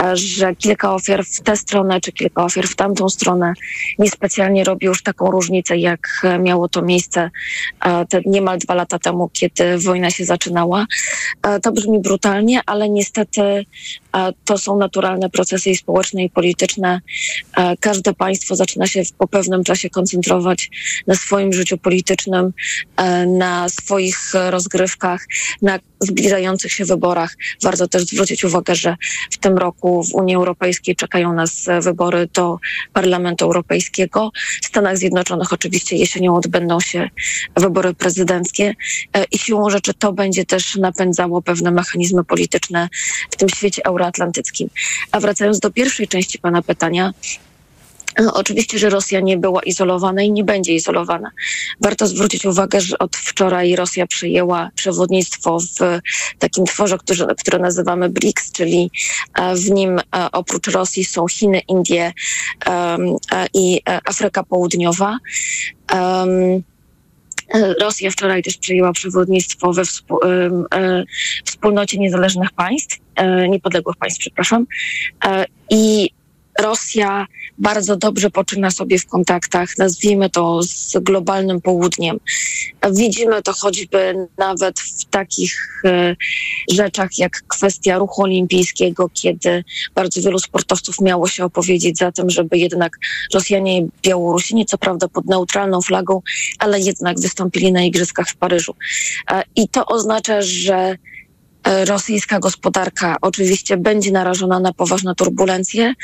[0.00, 3.52] e, że kilka ofiar w tę stronę, czy kilka ofiar w tamtą stronę
[3.98, 6.00] niespecjalnie robi już taką różnicę, jak
[6.40, 7.30] miało to miejsce
[7.84, 10.86] e, te niemal dwa lata temu, kiedy wojna się zaczynała.
[11.42, 13.64] E, To brzmi brutalnie, ale niestety
[14.44, 17.00] to są naturalne procesy i społeczne, i polityczne.
[17.80, 20.70] Każde państwo zaczyna się po pewnym czasie koncentrować
[21.06, 22.52] na swoim życiu politycznym,
[23.26, 24.18] na swoich
[24.50, 25.26] rozgrywkach,
[25.62, 27.11] na zbliżających się wyborach.
[27.62, 28.96] Warto też zwrócić uwagę, że
[29.30, 32.58] w tym roku w Unii Europejskiej czekają nas wybory do
[32.92, 34.30] Parlamentu Europejskiego.
[34.62, 37.10] W Stanach Zjednoczonych oczywiście jesienią odbędą się
[37.56, 38.74] wybory prezydenckie
[39.12, 42.88] e, i siłą rzeczy to będzie też napędzało pewne mechanizmy polityczne
[43.30, 44.68] w tym świecie euroatlantyckim.
[45.12, 47.12] A wracając do pierwszej części pana pytania,
[48.32, 51.30] Oczywiście, że Rosja nie była izolowana i nie będzie izolowana.
[51.80, 56.00] Warto zwrócić uwagę, że od wczoraj Rosja przejęła przewodnictwo w
[56.38, 58.90] takim tworze, który, które nazywamy BRICS, czyli
[59.34, 62.12] e, w nim e, oprócz Rosji są Chiny, Indie
[62.66, 62.96] e,
[63.54, 65.18] i e, Afryka Południowa.
[65.92, 66.26] E,
[67.80, 71.04] Rosja wczoraj też przejęła przewodnictwo we e,
[71.44, 74.66] wspólnocie niezależnych państw, e, niepodległych państw, przepraszam.
[75.24, 76.10] E, I
[76.62, 77.26] Rosja
[77.58, 82.20] bardzo dobrze poczyna sobie w kontaktach, nazwijmy to z globalnym południem.
[82.92, 86.16] Widzimy to choćby nawet w takich e,
[86.72, 92.58] rzeczach jak kwestia ruchu olimpijskiego, kiedy bardzo wielu sportowców miało się opowiedzieć za tym, żeby
[92.58, 92.98] jednak
[93.34, 96.22] Rosjanie i Białorusini, co prawda pod neutralną flagą,
[96.58, 98.74] ale jednak wystąpili na Igrzyskach w Paryżu.
[99.30, 100.96] E, I to oznacza, że
[101.64, 105.94] rosyjska gospodarka oczywiście będzie narażona na poważne turbulencje,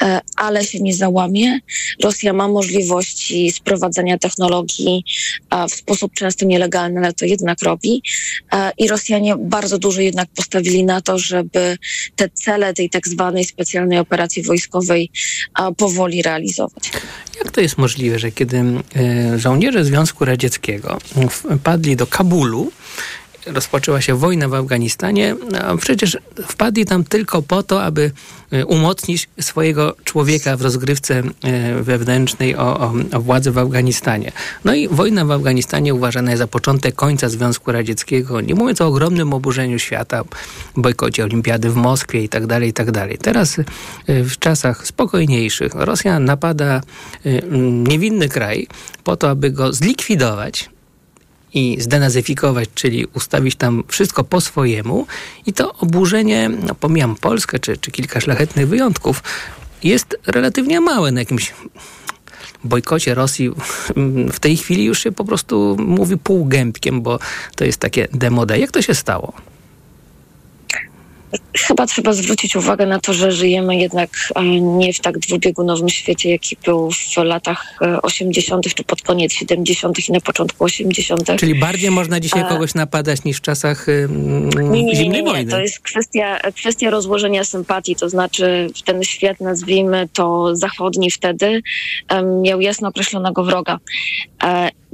[0.00, 1.60] e, ale się nie załamie.
[2.02, 5.04] Rosja ma możliwości sprowadzania technologii
[5.70, 8.02] w sposób często nielegalny, ale to jednak robi.
[8.52, 11.78] E, I Rosjanie bardzo dużo jednak postawili na to, żeby
[12.16, 15.10] te cele tej tak zwanej specjalnej operacji wojskowej
[15.76, 16.90] powoli realizować.
[17.38, 20.98] Jak to jest możliwe, że kiedy e, żołnierze Związku Radzieckiego
[21.30, 22.72] wpadli do Kabulu,
[23.46, 28.10] rozpoczęła się wojna w Afganistanie, a przecież wpadli tam tylko po to, aby
[28.50, 34.32] e, umocnić swojego człowieka w rozgrywce e, wewnętrznej o, o, o władzę w Afganistanie.
[34.64, 38.86] No i wojna w Afganistanie uważana jest za początek końca Związku Radzieckiego, nie mówiąc o
[38.86, 40.22] ogromnym oburzeniu świata,
[40.76, 42.86] bojkocie olimpiady w Moskwie i tak dalej, i tak.
[43.22, 43.64] Teraz e,
[44.06, 46.80] w czasach spokojniejszych Rosja napada
[47.88, 48.66] niewinny kraj
[49.04, 50.70] po to, aby go zlikwidować,
[51.56, 55.06] i zdenazyfikować, czyli ustawić tam wszystko po swojemu
[55.46, 59.22] i to oburzenie, no pomijam Polskę czy, czy kilka szlachetnych wyjątków,
[59.82, 61.54] jest relatywnie małe na jakimś
[62.64, 63.50] bojkocie Rosji.
[64.32, 67.18] W tej chwili już się po prostu mówi półgębkiem, bo
[67.56, 68.58] to jest takie demode.
[68.58, 69.32] Jak to się stało?
[71.58, 76.30] Chyba trzeba zwrócić uwagę na to, że żyjemy jednak e, nie w tak dwubiegunowym świecie,
[76.30, 78.74] jaki był w latach e, 80.
[78.74, 80.08] czy pod koniec 70.
[80.08, 81.36] i na początku 80.
[81.36, 83.86] Czyli bardziej można dzisiaj A- kogoś napadać niż w czasach
[84.70, 85.50] Nie, nie, zimnej nie, wojny.
[85.50, 91.62] To jest kwestia, kwestia rozłożenia sympatii, to znaczy ten świat, nazwijmy to zachodni wtedy,
[92.42, 93.78] miał jasno określonego wroga.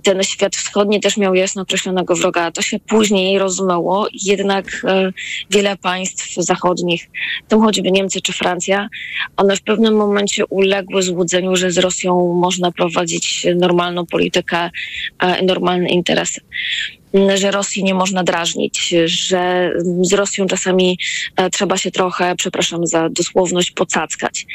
[0.03, 2.51] Ten świat wschodni też miał jasno określonego wroga.
[2.51, 5.13] To się później rozmyło, jednak e,
[5.51, 7.11] wiele państw zachodnich,
[7.47, 8.89] w tym choćby Niemcy czy Francja,
[9.37, 14.71] one w pewnym momencie uległy złudzeniu, że z Rosją można prowadzić normalną politykę
[15.19, 16.41] e, normalne interesy
[17.35, 20.99] że Rosji nie można drażnić, że z Rosją czasami
[21.37, 24.47] e, trzeba się trochę, przepraszam za dosłowność, pocackać.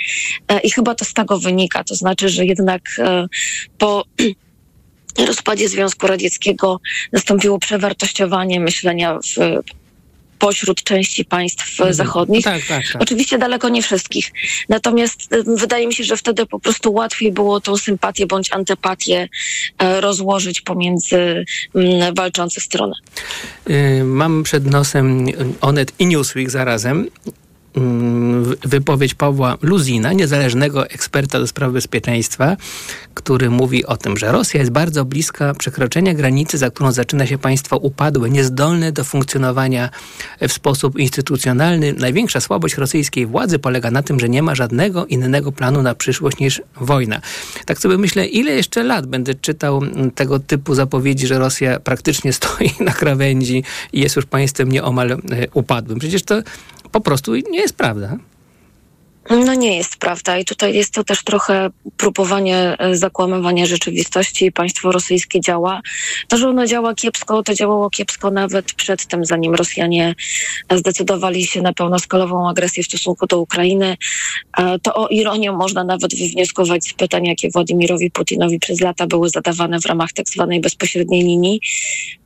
[0.64, 1.84] I chyba to z tego wynika.
[1.84, 2.82] To znaczy, że jednak
[3.78, 4.04] po
[5.26, 6.80] rozpadzie Związku Radzieckiego
[7.12, 9.64] nastąpiło przewartościowanie myślenia w
[10.40, 12.44] pośród części państw e, zachodnich.
[12.44, 13.02] Tak, tak, tak.
[13.02, 14.32] Oczywiście daleko nie wszystkich.
[14.70, 19.30] Natomiast e, wydaje mi się, że wtedy po prostu łatwiej było tą sympatię bądź antypatię
[19.80, 22.94] e, rozłożyć pomiędzy mm, walczące strony.
[24.04, 25.26] Mam przed nosem
[25.62, 27.08] Onet i Newsweek zarazem.
[27.82, 32.58] Wy- Wypowiedź Pawła Luzina, niezależnego eksperta do spraw bezpieczeństwa,
[33.14, 37.38] który mówi o tym, że Rosja jest bardzo bliska przekroczenia granicy, za którą zaczyna się
[37.38, 39.90] państwo upadłe, niezdolne do funkcjonowania
[40.42, 41.94] w sposób instytucjonalny.
[41.94, 46.40] Największa słabość rosyjskiej władzy polega na tym, że nie ma żadnego innego planu na przyszłość
[46.40, 47.22] niż wojna.
[47.66, 49.82] Tak sobie myślę, ile jeszcze lat będę czytał
[50.16, 53.64] tego typu zapowiedzi, że Rosja praktycznie stoi na krawędzi
[53.94, 55.18] i jest już państwem nieomal e,
[55.54, 56.00] upadłym.
[56.00, 56.42] Przecież to
[56.98, 58.18] po prostu nie jest prawda.
[59.30, 64.52] No nie jest prawda i tutaj jest to też trochę próbowanie e, zakłamywania rzeczywistości.
[64.52, 65.82] Państwo rosyjskie działa.
[66.28, 70.16] To, że ono działa kiepsko, to działało kiepsko nawet przed tym, zanim Rosjanie
[70.72, 73.98] zdecydowali się na pełnoskalową agresję w stosunku do Ukrainy.
[74.58, 79.30] E, To o ironię można nawet wywnioskować z pytań, jakie Władimirowi Putinowi przez lata były
[79.30, 81.60] zadawane w ramach tak zwanej bezpośredniej linii.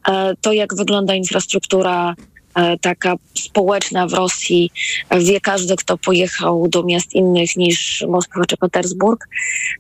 [0.08, 2.16] E, To, jak wygląda infrastruktura
[2.82, 4.72] taka społeczna w Rosji,
[5.10, 9.28] e, wie każdy, kto pojechał do miast innych niż Moskwa czy Petersburg.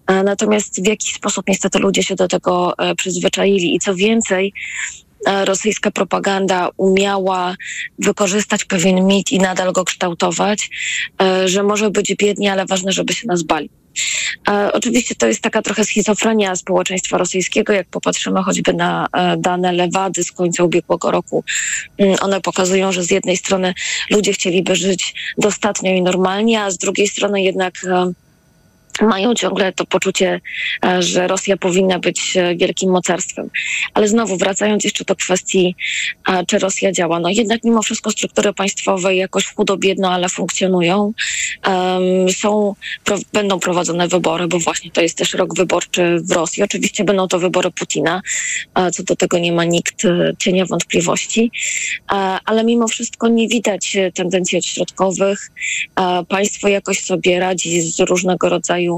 [0.08, 4.54] E, Natomiast w jakiś sposób niestety ludzie się do tego e, przyzwyczaili i co więcej,
[5.28, 7.56] e, rosyjska propaganda umiała
[8.00, 10.70] wykorzystać pewien mit i nadal go kształtować,
[11.22, 13.70] e, że może być biednie, ale ważne, żeby się nas bali.
[14.74, 17.74] Oczywiście to jest taka trochę schizofrenia społeczeństwa rosyjskiego.
[17.74, 21.44] Jak popatrzymy choćby na e, dane Lewady z końca ubiegłego roku,
[21.98, 23.74] mm, one pokazują, że z jednej strony
[24.10, 28.14] ludzie chcieliby żyć dostatnio i normalnie, a z drugiej strony jednak e,
[29.02, 30.42] mają ciągle to poczucie,
[30.86, 33.50] e, że Rosja powinna być e, wielkim mocarstwem.
[33.94, 35.76] Ale znowu, wracając jeszcze do kwestii,
[36.30, 41.14] e, czy Rosja działa, no jednak mimo wszystko struktury państwowe jakoś chudo-biedno, ale funkcjonują.
[42.38, 42.76] Są,
[43.34, 46.64] będą prowadzone wybory, bo właśnie to jest też rok wyborczy w Rosji.
[46.64, 48.22] Oczywiście będą to wybory Putina,
[48.94, 50.04] co do tego nie ma nikt
[50.40, 51.52] cienia wątpliwości,
[52.46, 55.52] ale mimo wszystko nie widać tendencji odśrodkowych.
[56.28, 58.91] Państwo jakoś sobie radzi z różnego rodzaju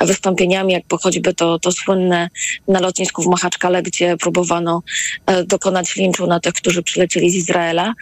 [0.00, 2.30] wystąpieniami, jak choćby to, to słynne
[2.68, 4.82] na lotnisku w Machaczkale, gdzie próbowano
[5.26, 7.94] e, dokonać linczu na tych, którzy przylecieli z Izraela.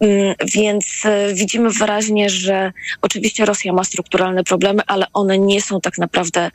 [0.00, 2.72] Mm, Więc e, widzimy wyraźnie, że
[3.02, 6.50] oczywiście Rosja ma strukturalne problemy, ale one nie są tak naprawdę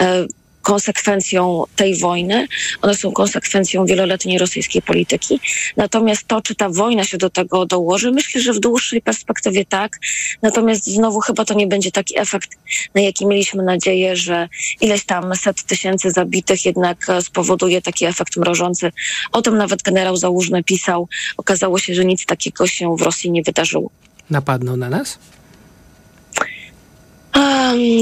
[0.00, 0.26] e,
[0.62, 2.48] konsekwencją tej wojny,
[2.82, 5.40] one są konsekwencją wieloletniej rosyjskiej polityki.
[5.76, 9.98] Natomiast to, czy ta wojna się do tego dołoży, myślę, że w dłuższej perspektywie tak.
[10.42, 12.50] Natomiast znowu chyba to nie będzie taki efekt,
[12.94, 14.48] na jaki mieliśmy nadzieję, że
[14.80, 18.92] ileś tam set tysięcy zabitych jednak spowoduje taki efekt mrożący.
[19.32, 21.08] O tym nawet generał Załużny pisał.
[21.36, 23.90] Okazało się, że nic takiego się w Rosji nie wydarzyło.
[24.30, 25.18] Napadną na nas?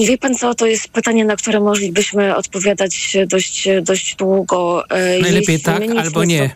[0.07, 4.85] Wie pan co, to jest pytanie, na które moglibyśmy odpowiadać dość, dość długo.
[4.91, 6.51] E, Najlepiej jeśli tak albo nie.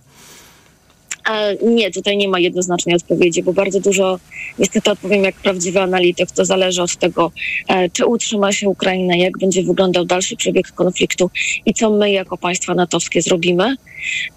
[1.62, 4.18] Nie, tutaj nie ma jednoznacznej odpowiedzi, bo bardzo dużo,
[4.58, 7.32] niestety odpowiem jak prawdziwy analityk, to zależy od tego,
[7.68, 11.30] e, czy utrzyma się Ukraina, jak będzie wyglądał dalszy przebieg konfliktu
[11.66, 13.76] i co my jako państwa natowskie zrobimy.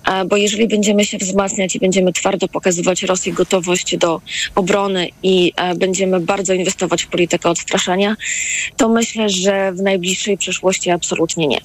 [0.07, 4.21] E, Bo jeżeli będziemy się wzmacniać i będziemy twardo pokazywać Rosji gotowość do
[4.55, 8.15] obrony i e, będziemy bardzo inwestować w politykę odstraszania,
[8.77, 11.59] to myślę, że w najbliższej przyszłości absolutnie nie.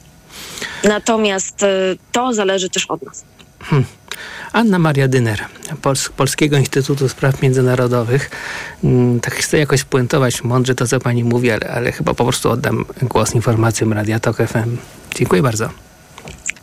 [0.85, 1.61] Natomiast
[2.13, 3.25] to zależy też od nas.
[3.61, 4.02] Hmm.
[4.53, 5.45] Anna Maria Dyner,
[5.83, 8.31] Pols Polskiego Instytutu Spraw Międzynarodowych.
[8.85, 12.51] Mm, Tak chcę jakoś spuentować mądrze to, co pani mówi, ale, ale chyba po prostu
[12.51, 14.77] oddam głos informacjom Radia Tok FM.
[15.15, 15.69] Dziękuję bardzo.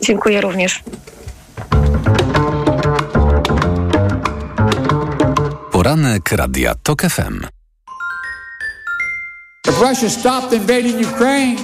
[0.01, 0.83] Dziękuję również.
[5.71, 7.45] Poranek Radia TOK FM.
[9.69, 11.55] If Russia stopped invading Ukraine,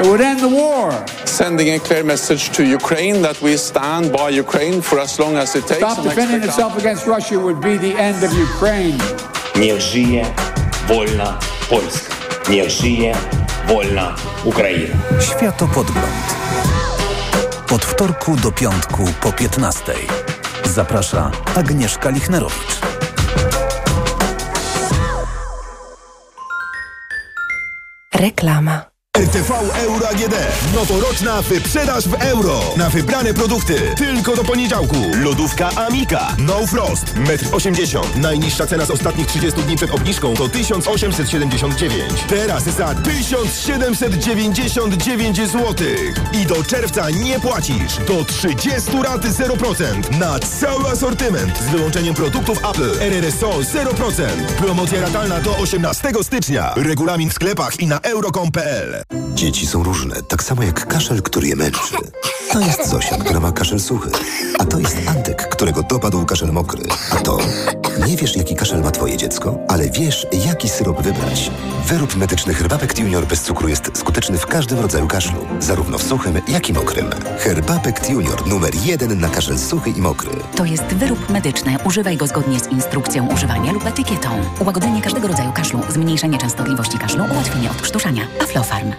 [0.00, 0.92] it would end the war.
[1.24, 5.54] Sending a clear message to Ukraine that we stand by Ukraine for as long as
[5.54, 5.80] it takes.
[5.80, 8.98] Stop defending itself against Russia would be the end of Ukraine.
[9.56, 10.24] Niech żyje
[10.88, 11.38] wolna
[11.70, 12.14] Polska.
[12.48, 13.16] Niech żyje
[13.68, 14.96] wolna Ukraina.
[15.20, 16.26] Światopodgląd.
[17.72, 19.92] Od wtorku do piątku po 15.
[20.64, 22.80] Zaprasza Agnieszka Lichnerowicz.
[28.14, 28.91] Reklama.
[29.18, 29.52] RTV
[29.84, 30.34] Euro AGD.
[30.74, 32.60] Noworoczna wyprzedaż w euro.
[32.76, 33.74] Na wybrane produkty.
[33.96, 34.96] Tylko do poniedziałku.
[35.14, 36.36] Lodówka Amika.
[36.38, 37.04] No Frost.
[37.04, 38.02] 1,80 m.
[38.22, 42.12] Najniższa cena z ostatnich 30 dni przed obniżką to 1879.
[42.28, 45.74] Teraz za 1799 zł.
[46.32, 47.96] I do czerwca nie płacisz.
[48.06, 50.18] Do 30 raty 0%.
[50.18, 51.58] Na cały asortyment.
[51.58, 53.00] Z wyłączeniem produktów Apple.
[53.00, 54.22] RRSO 0%.
[54.58, 56.72] Promocja ratalna do 18 stycznia.
[56.76, 59.01] Regulamin w sklepach i na euro.com.pl.
[59.34, 61.94] Dzieci są różne, tak samo jak kaszel, który je męczy.
[62.52, 64.10] To jest Zosia, która ma kaszel suchy.
[64.58, 66.82] A to jest Antek, którego dopadł kaszel mokry.
[67.10, 67.38] A to...
[68.06, 71.50] Nie wiesz, jaki kaszel ma twoje dziecko, ale wiesz, jaki syrop wybrać.
[71.86, 75.46] Wyrób medyczny Herbapekt Junior bez cukru jest skuteczny w każdym rodzaju kaszlu.
[75.60, 77.10] Zarówno w suchym, jak i mokrym.
[77.38, 80.30] Herbapekt Junior numer jeden na kaszel suchy i mokry.
[80.56, 81.76] To jest wyrób medyczny.
[81.84, 84.28] Używaj go zgodnie z instrukcją używania lub etykietą.
[84.60, 88.22] Ułagodzenie każdego rodzaju kaszlu, zmniejszenie częstotliwości kaszlu, ułatwienie odkrztuszania.
[88.42, 88.91] Aflofarm.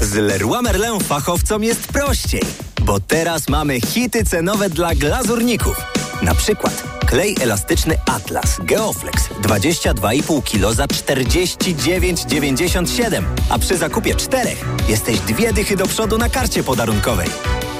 [0.00, 2.42] Z Leroy Merlin fachowcom jest prościej,
[2.82, 5.76] bo teraz mamy hity cenowe dla glazurników.
[6.22, 13.24] Na przykład Klej elastyczny Atlas Geoflex 22,5 kg za 49,97.
[13.48, 17.28] A przy zakupie czterech jesteś dwie dychy do przodu na karcie podarunkowej.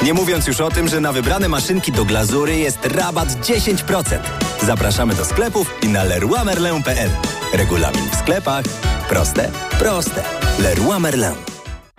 [0.02, 4.18] Nie mówiąc już o tym, że na wybrane maszynki do glazury jest rabat 10%.
[4.62, 7.10] Zapraszamy do sklepów i na leroymerlin.pl.
[7.52, 8.64] Regulamin w sklepach.
[9.08, 10.22] Proste, proste.
[10.58, 11.59] Leroy Merlin.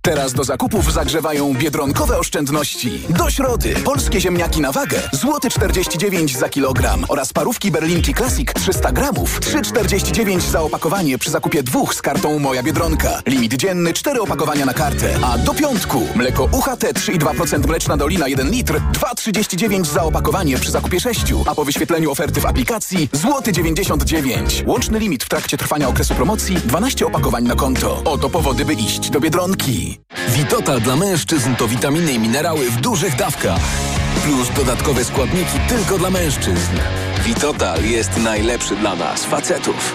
[0.00, 3.02] Teraz do zakupów zagrzewają biedronkowe oszczędności.
[3.08, 8.92] Do środy polskie ziemniaki na wagę złoty 49 za kilogram oraz parówki Berlinki Classic 300
[8.92, 13.22] gramów 3,49 za opakowanie przy zakupie dwóch z kartą Moja Biedronka.
[13.26, 15.14] Limit dzienny 4 opakowania na kartę.
[15.22, 21.00] A do piątku mleko UHT 3,2% mleczna dolina 1 litr 2,39 za opakowanie przy zakupie
[21.00, 24.64] 6, a po wyświetleniu oferty w aplikacji złoty 99.
[24.66, 28.02] Łączny limit w trakcie trwania okresu promocji 12 opakowań na konto.
[28.04, 29.81] Oto powody, by iść do Biedronki.
[30.28, 33.60] Witotal dla mężczyzn to witaminy i minerały w dużych dawkach.
[34.24, 36.76] Plus dodatkowe składniki tylko dla mężczyzn.
[37.24, 39.94] Witotal jest najlepszy dla nas, facetów.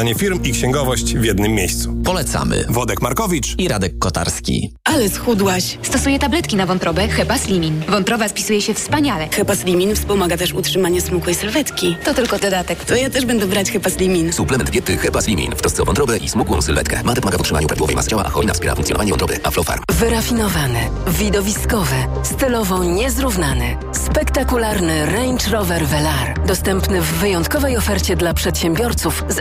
[0.09, 1.93] firm i księgowość w jednym miejscu.
[2.03, 2.65] Polecamy.
[2.69, 4.73] Wodek Markowicz i Radek Kotarski.
[4.83, 5.77] Ale schudłaś.
[5.81, 7.83] Stosuję tabletki na wątrobę Hepa Slimin.
[7.89, 9.27] Wątroba spisuje się wspaniale.
[9.31, 11.95] Hepa Slimin wspomaga też utrzymanie smukłej sylwetki.
[12.05, 12.85] To tylko dodatek.
[12.85, 14.33] To ja też będę brać Hepa Slimin.
[14.33, 17.03] Suplement diety Hepa Slimin w trosce o wątrobę i smukłą sylwetkę.
[17.03, 19.39] Ma pomaga w utrzymaniu prawidłowej masy ciała, a hojna wspiera funkcjonowanie wątroby.
[19.43, 19.81] Aflofarm.
[19.91, 26.45] Wyrafinowany, widowiskowy, stylowo niezrównany, spektakularny Range Rover Velar.
[26.47, 29.39] Dostępny w wyjątkowej ofercie dla przedsiębiorców z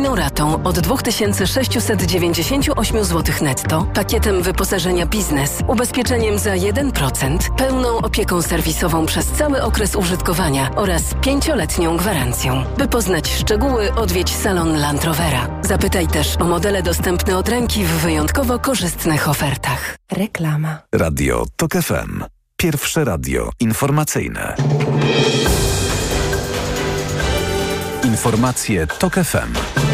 [0.00, 9.06] atrakcyjną ratą od 2698 zł netto, pakietem wyposażenia biznes, ubezpieczeniem za 1%, pełną opieką serwisową
[9.06, 12.64] przez cały okres użytkowania oraz pięcioletnią gwarancją.
[12.78, 15.48] By poznać szczegóły, odwiedź salon Land Rovera.
[15.62, 19.96] Zapytaj też o modele dostępne od ręki w wyjątkowo korzystnych ofertach.
[20.12, 20.78] Reklama.
[20.94, 22.24] Radio TOK FM.
[22.56, 24.54] Pierwsze radio informacyjne.
[28.04, 29.89] Informacje TOK FM.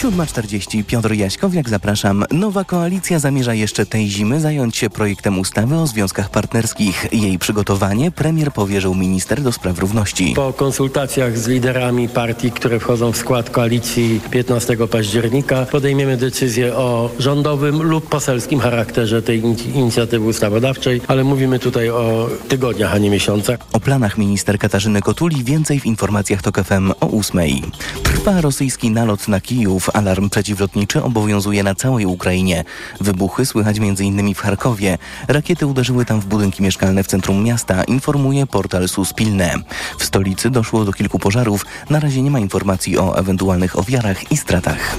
[0.00, 2.24] 7.40 Piotr Jaśkowiak, zapraszam.
[2.30, 7.06] Nowa koalicja zamierza jeszcze tej zimy zająć się projektem ustawy o związkach partnerskich.
[7.12, 10.32] Jej przygotowanie premier powierzył minister do spraw równości.
[10.36, 17.10] Po konsultacjach z liderami partii, które wchodzą w skład koalicji 15 października podejmiemy decyzję o
[17.18, 19.42] rządowym lub poselskim charakterze tej
[19.74, 23.58] inicjatywy ustawodawczej, ale mówimy tutaj o tygodniach, a nie miesiącach.
[23.72, 27.40] O planach minister Katarzyny Kotuli więcej w informacjach TOK FM o 8.
[28.02, 29.89] Trwa rosyjski nalot na Kijów.
[29.92, 32.64] Alarm przeciwlotniczy obowiązuje na całej Ukrainie.
[33.00, 34.34] Wybuchy słychać m.in.
[34.34, 34.98] w Charkowie.
[35.28, 39.54] Rakiety uderzyły tam w budynki mieszkalne w centrum miasta, informuje portal Suspilne.
[39.98, 41.66] W stolicy doszło do kilku pożarów.
[41.90, 44.96] Na razie nie ma informacji o ewentualnych ofiarach i stratach.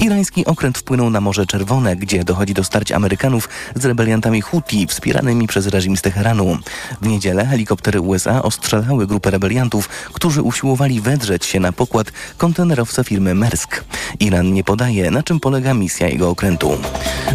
[0.00, 5.46] Irański okręt wpłynął na Morze Czerwone, gdzie dochodzi do starć Amerykanów z rebeliantami Houthi wspieranymi
[5.46, 6.58] przez reżim z Teheranu.
[7.00, 13.34] W niedzielę helikoptery USA ostrzelały grupę rebeliantów, którzy usiłowali wedrzeć się na pokład kontenerowca firmy
[13.34, 13.84] Maersk.
[14.24, 16.78] Iran nie podaje, na czym polega misja jego okrętu.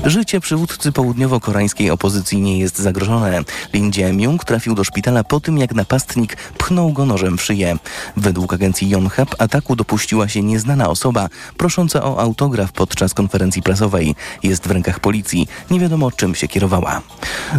[0.06, 3.42] Życie przywódcy południowo-koreańskiej opozycji nie jest zagrożone.
[3.74, 7.78] Lin Jae-myung trafił do szpitala po tym, jak napastnik pchnął go nożem w szyję.
[8.18, 14.16] Według agencji Yonhap ataku dopuściła się nieznana osoba prosząca o autograf podczas konferencji prasowej.
[14.44, 15.48] Jest w rękach policji.
[15.72, 17.02] Nie wiadomo, czym się kierowała.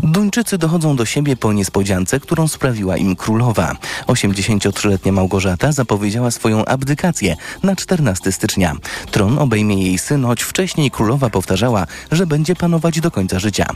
[0.03, 3.77] Duńczycy dochodzą do siebie po niespodziance, którą sprawiła im królowa.
[4.07, 8.77] 83-letnia Małgorzata zapowiedziała swoją abdykację na 14 stycznia.
[9.21, 13.67] Tron obejmie jej syn, choć wcześniej królowa powtarzała, że będzie panować do końca życia.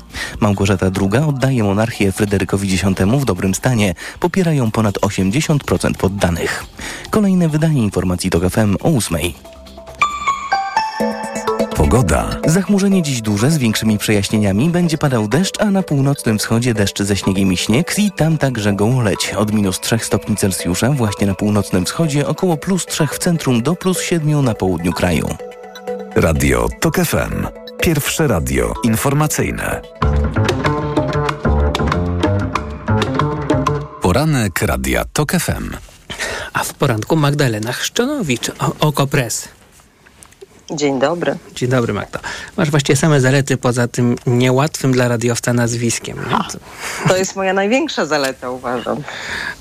[0.40, 2.84] Małgorzata II oddaje monarchię Fryderykowi X
[3.20, 3.94] w dobrym stanie.
[4.20, 6.64] Popiera ją ponad 80% poddanych.
[7.10, 9.18] Kolejne wydanie informacji TOK FM o 8.
[11.76, 12.36] Pogoda.
[12.46, 14.70] Zachmurzenie dziś duże z większymi przejaśnieniami.
[14.70, 18.72] Będzie padał deszcz, a na północnym wschodzie deszcz ze śniegiem i śnieg i tam także
[18.72, 19.34] gołoleć.
[19.36, 23.76] Od minus 3 stopni Celsjusza właśnie na północnym wschodzie, około plus 3 w centrum do
[23.76, 25.36] plus 7 na południu kraju.
[26.16, 27.46] Radio TOK FM.
[27.82, 29.80] Pierwsze radio informacyjne.
[34.02, 35.70] Poranek Radia TOK FM.
[36.52, 39.48] A w poranku Magdalena Chrzczonowicz, o- Okopres.
[40.70, 41.36] Dzień dobry.
[41.54, 42.20] Dzień dobry Magda.
[42.56, 46.18] Masz właściwie same zalety poza tym niełatwym dla radiowca nazwiskiem.
[47.08, 49.02] To- jest moja największa zaleta, uważam.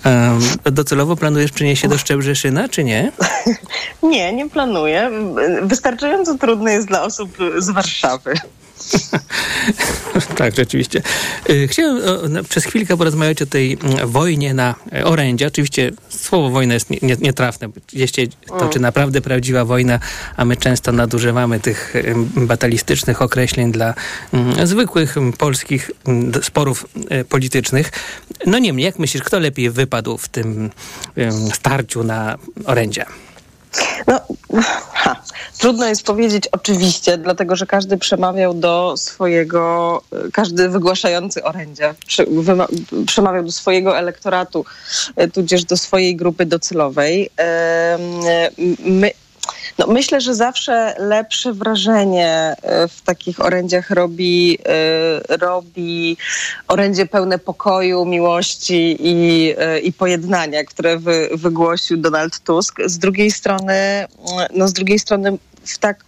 [0.04, 3.12] Em, docelowo planujesz przenieść się do Szczebrzeszyna, czy nie?
[4.04, 5.12] Nie, nie planuję.
[5.62, 8.34] Wystarczająco trudne jest dla osób z Warszawy.
[10.38, 11.02] tak, rzeczywiście.
[11.50, 15.48] Y, Chciałem przez chwilkę porozmawiać o tej mm, wojnie na e, orędzie.
[15.48, 17.68] Oczywiście słowo wojna jest nie, nie, nietrafne.
[17.68, 18.24] bo Gdzieś się
[18.60, 20.00] toczy naprawdę prawdziwa wojna,
[20.38, 21.94] a my często nadużywamy tych
[22.36, 23.94] batalistycznych określeń dla
[24.34, 25.92] mm, zwykłych mm, polskich
[26.42, 27.92] sporów e, politycznych.
[28.46, 30.70] No niemniej, jak myślisz, kto lepiej wypadł w tym
[31.54, 33.06] starciu na orędzie?
[34.08, 34.20] No,
[34.94, 35.16] ha,
[35.58, 40.02] trudno jest powiedzieć oczywiście, dlatego że każdy przemawiał do swojego,
[40.34, 41.96] każdy wygłaszający orędzia
[43.06, 44.66] przemawiał do swojego elektoratu,
[45.16, 47.30] e, tudzież do swojej grupy docelowej.
[48.80, 49.12] My,
[49.78, 56.18] no, myślę, że zawsze lepsze wrażenie e, w takich orędziach robi, e, robi
[56.68, 62.82] orędzie pełne pokoju, miłości i, e, i pojednania, które wy, wygłosił Donald Tusk.
[62.86, 64.08] Z drugiej strony, mm,
[64.56, 66.06] no z drugiej strony w tak,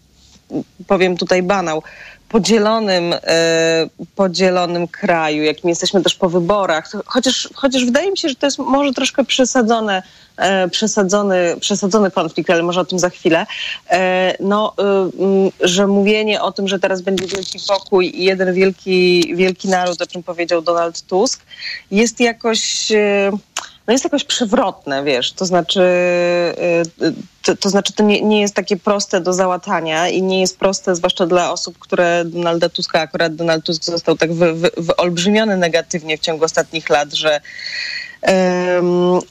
[0.88, 1.84] powiem tutaj banał,
[2.30, 8.36] podzielonym, e, podzielonym kraju, jakim jesteśmy też po wyborach, chociaż, chociaż wydaje mi się, że
[8.36, 10.04] to jest może troszkę przesadzone,
[10.38, 13.46] e, przesadzony, przesadzony konflikt, ale może o tym za chwilę,
[13.90, 14.74] e, no,
[15.62, 20.08] że mówienie o tym, że teraz będzie wielki pokój i jeden wielki, wielki naród, o
[20.08, 21.44] czym powiedział Donald Tusk,
[21.92, 22.92] jest jakoś...
[23.88, 25.82] no jest jakoś przewrotne, wiesz, to znaczy,
[27.02, 27.14] y,
[27.44, 30.96] to, to znaczy to nie, nie jest takie proste do załatania i nie jest proste,
[30.96, 36.18] zwłaszcza dla osób, które Donalda Tuska, akurat Donald Tusk został tak wy, wy, wyolbrzymiony negatywnie
[36.18, 37.42] w ciągu ostatnich lat, że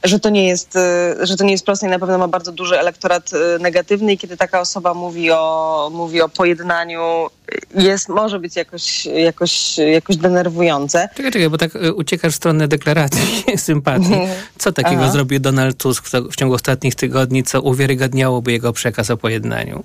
[0.03, 2.51] że to nie jest, y, że to nie jest proste i na pewno ma bardzo
[2.51, 7.27] duży elektorat y, negatywny i kiedy taka osoba mówi o, mówi o pojednaniu,
[7.75, 11.09] jest, może być jakoś, jakoś, jakoś denerwujące.
[11.15, 14.15] Czekaj, czekaj, bo tak y, uciekasz w stronę deklaracji sympatii.
[14.57, 15.11] Co takiego Aha.
[15.11, 19.83] zrobił Donald Tusk w, ciągu ostatnich tygodni, co uwiarygadniałoby jego przekaz o pojednaniu?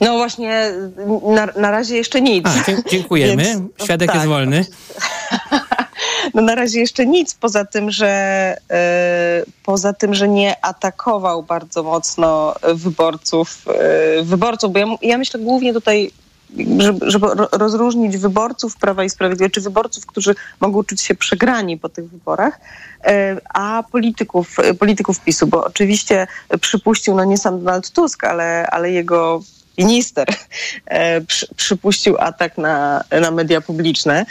[0.00, 0.72] No właśnie,
[1.26, 2.46] na, na razie jeszcze nic.
[2.46, 3.42] A, dziękujemy.
[3.44, 4.16] Więc- Świadek tak.
[4.16, 4.64] jest wolny.
[6.34, 8.08] No na razie jeszcze nic, poza tym, że
[8.70, 15.40] e, poza tym, że nie atakował bardzo mocno wyborców, e, wyborców, bo ja, ja myślę
[15.40, 16.10] głównie tutaj
[16.78, 21.78] żeby, żeby ro- rozróżnić wyborców Prawa i Sprawiedliwości, czy wyborców, którzy mogą czuć się przegrani
[21.78, 22.60] po tych wyborach,
[23.04, 26.26] e, a polityków, polityków PiSu, bo oczywiście
[26.60, 29.42] przypuścił, no nie sam Donald Tusk, ale, ale jego
[29.78, 30.26] minister
[30.86, 34.26] e, przy, przypuścił atak na, na media publiczne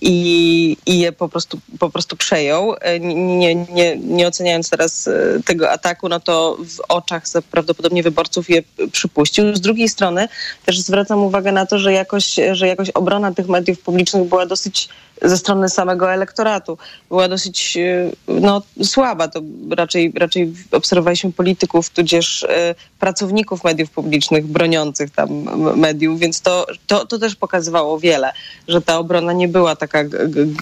[0.00, 2.74] i, i je po prostu, po prostu przejął.
[2.80, 5.12] E, Nie, nie, nie oceniając teraz e,
[5.44, 8.62] tego ataku, no to w oczach za- prawdopodobnie wyborców je
[8.92, 9.56] przypuścił.
[9.56, 10.28] Z drugiej strony
[10.66, 14.88] też zwracam uwagę na to, że jakoś, że jakoś obrona tych mediów publicznych była dosyć
[15.22, 19.28] ze strony samego elektoratu była dosyć e, no, słaba.
[19.28, 19.40] To
[19.70, 25.28] raczej, raczej obserwowaliśmy polityków, tudzież e, pracowników mediów publicznych broniących tam
[25.76, 28.32] mediów, więc to, to, to też pokazywało wiele,
[28.68, 30.04] że ta obrona nie była taka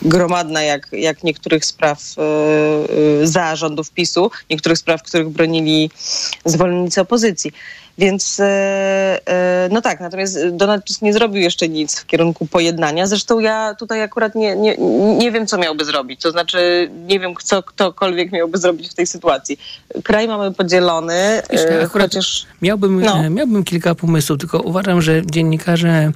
[0.03, 5.91] gromadna jak, jak niektórych spraw e, za rządów PiSu, niektórych spraw, których bronili
[6.45, 7.53] zwolennicy opozycji.
[7.99, 8.47] Więc e,
[9.29, 13.07] e, no tak, natomiast Donald Tusk nie zrobił jeszcze nic w kierunku pojednania.
[13.07, 14.77] Zresztą ja tutaj akurat nie, nie,
[15.19, 16.21] nie wiem, co miałby zrobić.
[16.21, 19.59] To znaczy, nie wiem, co ktokolwiek miałby zrobić w tej sytuacji.
[20.05, 23.31] Kraj mamy podzielony, Wiesz, e, akurat chociaż miałbym, No.
[23.31, 26.13] miałbym kilka pomysłów, tylko uważam, że dziennikarze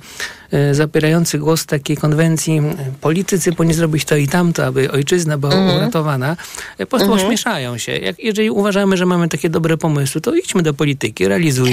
[0.72, 2.60] zabierający głos takiej konwencji,
[3.00, 5.76] politycy powinni zrobić to i tamto, aby ojczyzna była Mhm.
[5.76, 6.36] uratowana,
[6.78, 7.26] e, po prostu Mhm.
[7.26, 7.92] ośmieszają się.
[7.92, 11.71] Jak, jeżeli uważamy, że mamy takie dobre pomysły, to idźmy do polityki, realizujmy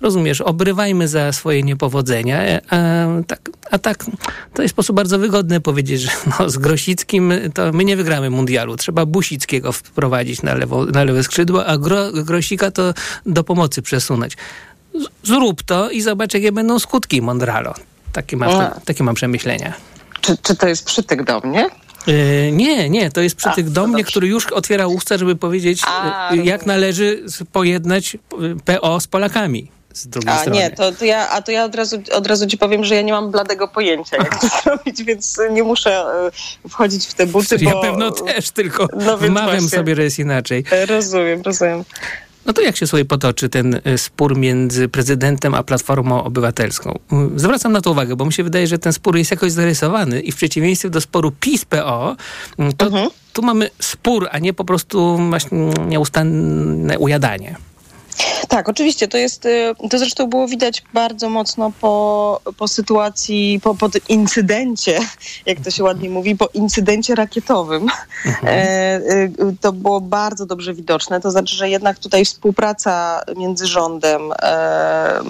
[0.00, 2.42] Rozumiesz, obrywajmy za swoje niepowodzenia.
[2.42, 4.04] e, A tak, a tak
[4.54, 6.10] to jest sposób bardzo wygodny powiedzieć, że
[6.40, 8.76] no, z Grosickim to my nie wygramy mundialu.
[8.76, 12.94] Trzeba Busickiego wprowadzić na, lewo, na lewe skrzydło, a Gro, Grosika to
[13.26, 14.36] do pomocy przesunąć.
[15.22, 17.74] Zrób to i zobacz, jakie będą skutki Mondralo.
[18.12, 18.50] Takie mam,
[18.84, 19.72] takie mam przemyślenia.
[20.20, 21.70] czy, czy to jest przytyk do mnie?
[22.08, 25.36] E, nie, nie, to jest przytyk A, do to mnie, który już otwiera usta, żeby
[25.36, 28.16] powiedzieć, A, e, jak należy pojednać
[28.64, 29.70] PO z Polakami.
[29.94, 30.56] z drugiej A strony.
[30.58, 33.02] nie, to, to ja, a to ja od razu, od razu ci powiem, że ja
[33.02, 35.90] nie mam bladego pojęcia, jak to zrobić, więc nie muszę
[36.64, 37.80] e, wchodzić w te buty, Ja bo...
[37.80, 39.68] pewno też, tylko No wmawiam właśnie.
[39.78, 40.64] sobie, że jest inaczej.
[40.88, 41.84] Rozumiem, rozumiem.
[42.46, 46.98] No to jak się sobie potoczy ten y, spór między prezydentem a Platformą Obywatelską?
[47.36, 50.20] Y, Zwracam na to uwagę, bo mi się wydaje, że ten spór jest jakoś zarysowany
[50.20, 52.16] i w przeciwieństwie do sporu PiS-PO,
[52.60, 53.08] y, to Mhm.
[53.32, 57.56] tu mamy spór, a nie po prostu właśnie nieustanne ujadanie.
[58.48, 59.08] Tak, oczywiście.
[59.08, 64.98] To jest, y, to zresztą było widać bardzo mocno po, po sytuacji, po, po incydencie,
[65.46, 67.86] jak to się ładnie mówi, po incydencie rakietowym.
[68.44, 71.20] E, y, to było bardzo dobrze widoczne.
[71.20, 75.20] To znaczy, że jednak tutaj współpraca między rządem e,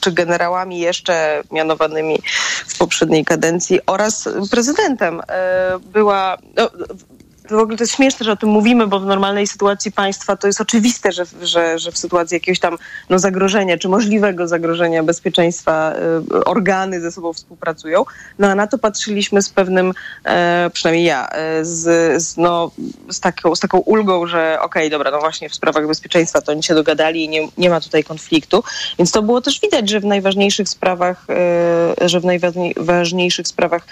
[0.00, 2.18] czy generałami jeszcze mianowanymi
[2.66, 6.38] w poprzedniej kadencji oraz prezydentem e, była.
[6.56, 6.70] No,
[7.50, 10.46] w ogóle to jest śmieszne, że o tym mówimy, bo w normalnej sytuacji państwa to
[10.46, 12.78] jest oczywiste, że, że, że w sytuacji jakiegoś tam
[13.10, 15.92] no, zagrożenia, czy możliwego zagrożenia bezpieczeństwa
[16.32, 18.04] y, organy ze sobą współpracują.
[18.38, 19.92] No a na to patrzyliśmy z pewnym,
[20.24, 22.70] e, przynajmniej ja, e, z, z, no,
[23.10, 26.62] z, taką, z taką ulgą, że okej, dobra, no właśnie w sprawach bezpieczeństwa to oni
[26.62, 28.62] się dogadali i nie, nie ma tutaj konfliktu.
[28.98, 31.26] Więc to było też widać, że w najważniejszych sprawach,
[32.00, 33.86] e, że w najważniejszych sprawach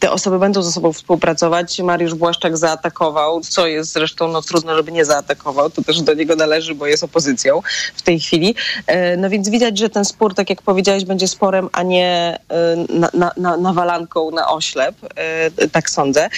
[0.00, 1.78] te osoby będą ze sobą współpracować.
[1.78, 5.70] Mariusz Błaszczak zaatakował, co jest zresztą no, trudno, żeby nie zaatakował.
[5.70, 7.62] To też do niego należy, bo jest opozycją
[7.96, 8.54] w tej chwili.
[8.86, 12.76] E, No więc widać, że ten spór, tak jak powiedziałeś, będzie sporem, a nie e,
[12.88, 13.56] na, na, na,
[14.48, 14.94] oślep.
[15.16, 16.28] E, Tak sądzę.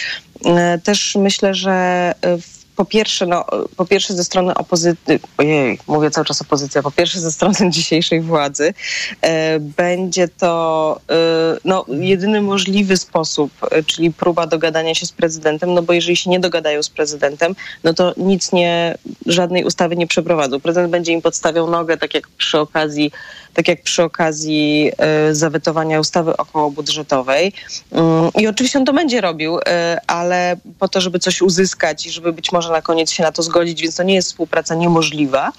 [0.84, 3.44] Też myślę, że w po pierwsze, no,
[3.76, 8.20] po pierwsze ze strony opozycji, ojej, mówię cały czas opozycja, po pierwsze ze strony dzisiejszej
[8.20, 8.74] władzy
[9.22, 11.14] e, będzie to e,
[11.64, 16.30] no, jedyny możliwy sposób, e, czyli próba dogadania się z prezydentem, no bo jeżeli się
[16.30, 17.54] nie dogadają z prezydentem,
[17.84, 20.60] no to nic nie, żadnej ustawy nie przeprowadzą.
[20.60, 23.12] Prezydent będzie im podstawiał nogę, tak jak przy okazji,
[23.54, 27.52] tak jak przy okazji e, zawetowania ustawy okołobudżetowej.
[27.92, 32.10] Mm, I oczywiście on to będzie robił, e, ale po to, żeby coś uzyskać i
[32.10, 35.52] żeby być może na koniec się na to zgodzić, więc to nie jest współpraca niemożliwa.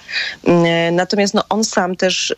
[0.44, 2.36] Mm, Natomiast no, on sam też, e,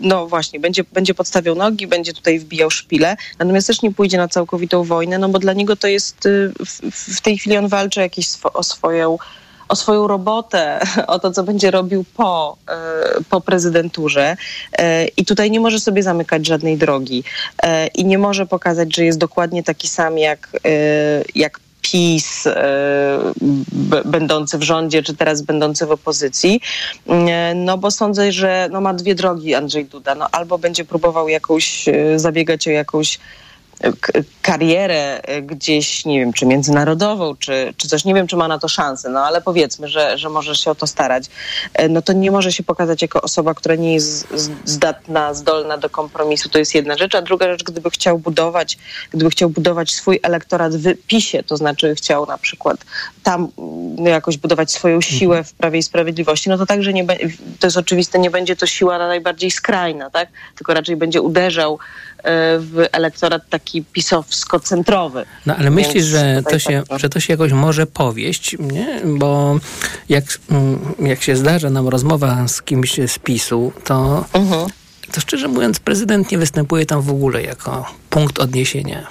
[0.00, 4.28] no właśnie, będzie, będzie podstawiał nogi, będzie tutaj wbijał szpile, natomiast też nie pójdzie na
[4.28, 6.30] całkowitą wojnę, no bo dla niego to jest, e,
[6.66, 9.18] w, w tej chwili on walczy jakieś swo, o swoją
[9.68, 12.76] o swoją robotę, o to, co będzie robił po, e,
[13.30, 14.36] po prezydenturze.
[14.78, 17.24] E, I tutaj nie może sobie zamykać żadnej drogi.
[17.62, 20.50] E, I nie może pokazać, że jest dokładnie taki sam jak,
[21.34, 22.44] jak PiS,
[24.04, 26.60] będący w rządzie, czy teraz będący w opozycji.
[27.54, 30.14] No bo sądzę, że no, ma dwie drogi Andrzej Duda.
[30.14, 31.84] No, albo będzie próbował jakąś,
[32.16, 33.18] zabiegać o jakąś
[34.42, 38.58] karierę e, gdzieś, nie wiem, czy międzynarodową, czy, czy coś, nie wiem, czy ma na
[38.58, 41.24] to szansę, no ale powiedzmy, że, że może się o to starać,
[41.74, 44.28] e, no to nie może się pokazać jako osoba, która nie jest
[44.64, 48.78] zdatna, zdolna do kompromisu, to jest jedna rzecz, a druga rzecz, gdyby chciał budować,
[49.10, 52.84] gdyby chciał budować swój elektorat w PiSie, to znaczy chciał na przykład
[53.22, 53.48] tam
[53.98, 57.06] no, jakoś budować swoją siłę w Prawie i Sprawiedliwości, no to także nie
[57.60, 60.28] to jest oczywiste, nie będzie to siła najbardziej skrajna, tak?
[60.56, 61.78] Tylko raczej będzie uderzał
[62.58, 65.24] w elektorat taki pisowsko-centrowy.
[65.46, 69.00] No ale myślisz, że to, się, tak, że to się jakoś może powieść, nie?
[69.04, 69.58] Bo
[70.08, 74.66] jak, mm, jak się zdarza nam rozmowa z kimś z PiSu, to, Mhm.
[75.12, 79.06] to szczerze mówiąc prezydent nie występuje tam w ogóle jako punkt odniesienia.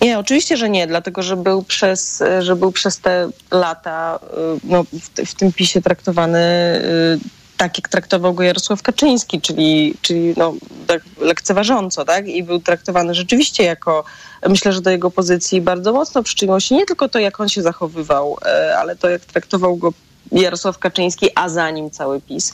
[0.00, 4.84] Nie, oczywiście, że nie, dlatego że był przez, że był przez te lata y, no,
[4.84, 10.54] w, w tym pisie traktowany y, tak, jak traktował go Jarosław Kaczyński, czyli, czyli no,
[10.86, 12.28] tak lekceważąco, tak?
[12.28, 14.04] I był traktowany rzeczywiście jako,
[14.48, 17.62] myślę, że do jego pozycji bardzo mocno przyczyniło się nie tylko to, jak on się
[17.62, 19.92] zachowywał, e, ale to, jak traktował go
[20.32, 22.52] Jarosław Kaczyński, a za nim cały PiS,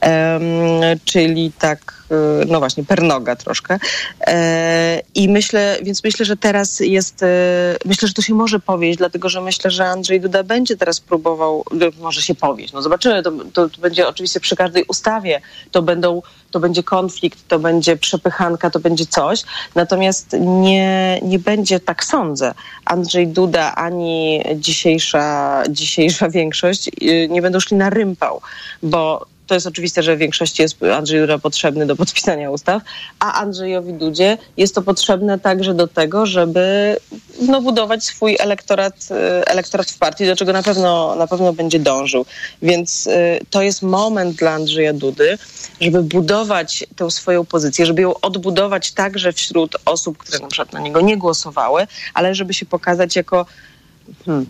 [0.00, 0.42] Em,
[1.04, 1.97] czyli tak,
[2.46, 3.78] no właśnie, pernoga troszkę.
[4.26, 7.26] E, I myślę, więc myślę, że teraz jest, e,
[7.84, 11.64] myślę, że to się może powieść, dlatego że myślę, że Andrzej Duda będzie teraz próbował,
[11.70, 15.40] no, może się powieść, no zobaczymy, to, to, to będzie oczywiście przy każdej ustawie,
[15.70, 19.42] to będą to będzie konflikt, to będzie przepychanka, to będzie coś.
[19.74, 22.54] Natomiast nie, nie będzie, tak sądzę,
[22.84, 28.40] Andrzej Duda ani dzisiejsza, dzisiejsza większość y, nie będą szli na rympał,
[28.82, 32.82] bo to jest oczywiste, że w większości jest Andrzej Duda potrzebny do podpisania ustaw,
[33.18, 36.96] a Andrzejowi Dudzie jest to potrzebne także do tego, żeby
[37.40, 41.78] no, budować swój elektorat, y, elektorat w partii, do czego na pewno, na pewno będzie
[41.78, 42.26] dążył.
[42.62, 45.38] Więc y, to jest moment dla Andrzeja Dudy,
[45.80, 50.80] żeby budować tę swoją pozycję, żeby ją odbudować także wśród osób, które na przykład na
[50.80, 53.46] niego nie głosowały, ale żeby się pokazać jako
[54.26, 54.46] hmm,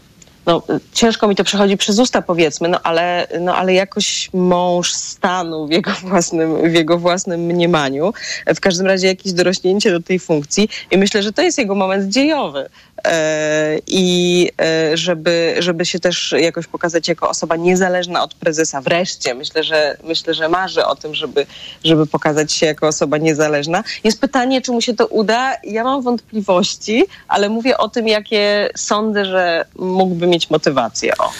[0.49, 5.67] no, ciężko mi to przechodzi przez usta powiedzmy, no ale, no, ale jakoś mąż stanu
[5.67, 8.13] w jego, własnym, w jego własnym mniemaniu.
[8.47, 12.13] W każdym razie jakieś dorośnięcie do tej funkcji i myślę, że to jest jego moment
[12.13, 12.69] dziejowy.
[13.05, 18.81] E, I e, żeby, żeby się też jakoś pokazać jako osoba niezależna od prezesa.
[18.81, 21.47] Wreszcie myślę, że myślę, że marzy o tym, żeby,
[21.85, 23.85] żeby pokazać się jako osoba niezależna.
[24.05, 25.55] Jest pytanie, czy mu się to uda.
[25.65, 31.13] Ja mam wątpliwości, ale mówię o tym, jakie sądzę, że mógłby mieć motywację.
[31.19, 31.33] O.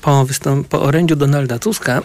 [0.00, 0.26] Po,
[0.68, 2.02] po orędziu Donalda Tuska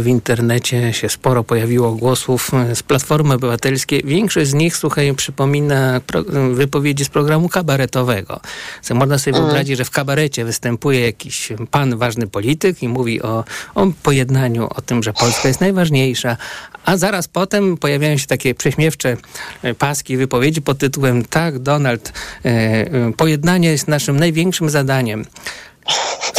[0.00, 4.02] w internecie się sporo pojawiło głosów e, z Platformy Obywatelskiej.
[4.04, 8.40] Większość z nich, słuchaj, przypomina pro, wypowiedzi z programu kabaretowego.
[8.82, 9.46] So, można sobie Mhm.
[9.46, 13.44] wyobrazić, że w kabarecie występuje jakiś pan ważny polityk i mówi o,
[13.74, 16.36] o pojednaniu, o tym, że Polska jest najważniejsza,
[16.84, 19.16] a zaraz potem pojawiają się takie prześmiewcze
[19.62, 22.12] e, paski wypowiedzi pod tytułem Tak, Donald,
[22.44, 25.24] e, e, pojednanie jest naszym największym zadaniem.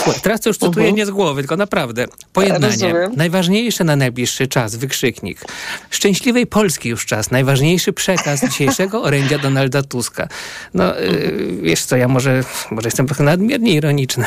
[0.03, 2.05] Słuchaj, teraz to już cytuję nie z głowy, tylko naprawdę.
[2.33, 2.67] Pojednanie.
[2.67, 3.11] Rozumiem.
[3.15, 5.41] Najważniejsze na najbliższy czas, wykrzyknik.
[5.89, 7.31] Szczęśliwej Polski już czas.
[7.31, 10.27] Najważniejszy przekaz dzisiejszego orędzia Donalda Tuska.
[10.73, 14.25] No, yy, wiesz co, ja może, może jestem trochę nadmiernie ironiczny,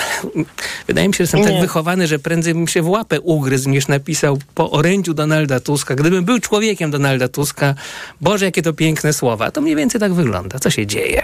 [0.86, 1.60] wydaje mi się, że jestem tak Nie.
[1.60, 5.94] wychowany, że prędzej bym się w łapę ugryzł, niż napisał po orędziu Donalda Tuska.
[5.94, 7.74] Gdybym był człowiekiem Donalda Tuska,
[8.20, 9.50] Boże, jakie to piękne słowa.
[9.50, 10.58] To mniej więcej tak wygląda.
[10.58, 11.22] Co się dzieje?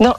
[0.00, 0.14] No,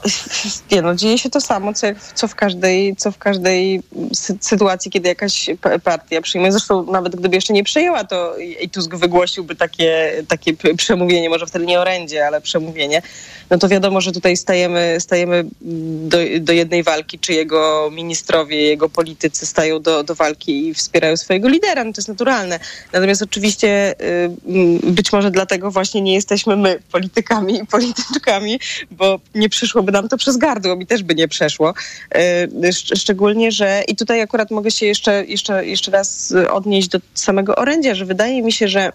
[0.72, 3.82] nie, no, dzieje się to samo, co, co, w każdej, co w każdej
[4.14, 5.50] sy- sytuacji, kiedy jakaś
[5.84, 6.52] partia przyjmuje.
[6.52, 11.66] Zresztą nawet gdyby jeszcze nie przejęła, to i Tusk wygłosiłby takie, takie przemówienie, może wtedy
[11.66, 13.02] nie orędzie, ale przemówienie.
[13.50, 18.90] No to wiadomo, że tutaj stajemy, stajemy do, do jednej walki, czy jego ministrowie, jego
[18.90, 21.84] politycy stają do, do walki i wspierają swojego lidera.
[21.84, 22.60] No to jest naturalne.
[22.94, 24.30] Natomiast oczywiście y,
[24.84, 28.60] być może dlatego właśnie nie jesteśmy my politykami i polityczkami,
[28.92, 31.74] bo nie przyszłoby nam to przez gardło, mi też by nie przeszło.
[32.64, 37.56] Szcz- Szczególnie, że i tutaj akurat mogę się jeszcze, jeszcze, jeszcze raz odnieść do samego
[37.56, 38.92] orędzia, że wydaje mi się, że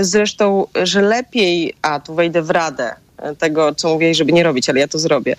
[0.00, 2.94] zresztą, że lepiej, a tu wejdę w radę,
[3.38, 5.36] tego, co mówiłeś, żeby nie robić, ale ja to zrobię.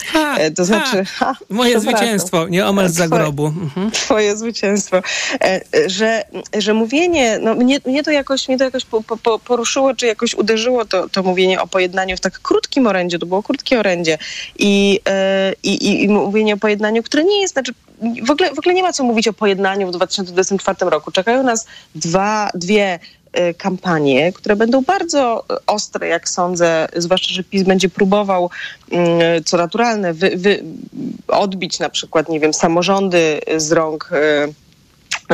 [0.47, 1.99] Y, to znaczy, ha, Moje przepraszam.
[1.99, 3.45] zwycięstwo, nie omal z Twoje- zagrobu.
[3.45, 3.91] Mhm.
[3.91, 4.97] Twoje zwycięstwo.
[4.97, 5.01] E,
[5.41, 6.23] e, Że,
[6.57, 10.05] że mówienie, no mnie, mnie to jakoś, mnie to jakoś po, po, po- poruszyło, czy
[10.05, 14.17] jakoś uderzyło to, to mówienie o pojednaniu w tak krótkim orędzie, to było krótkie orędzie
[14.59, 17.71] i, e, i, i, mówienie o pojednaniu, które nie jest, znaczy
[18.23, 21.11] w ogóle, w ogóle nie ma co mówić o pojednaniu w 2024 roku.
[21.11, 22.99] Czekają nas dwa, dwie e,
[23.57, 28.49] kampanie, które będą bardzo ostre, jak sądzę, zwłaszcza, że PiS będzie próbował,
[28.91, 30.63] mm, co naturalne, wy, wy,
[31.27, 34.47] odbić na przykład, nie wiem, samorządy z rąk e,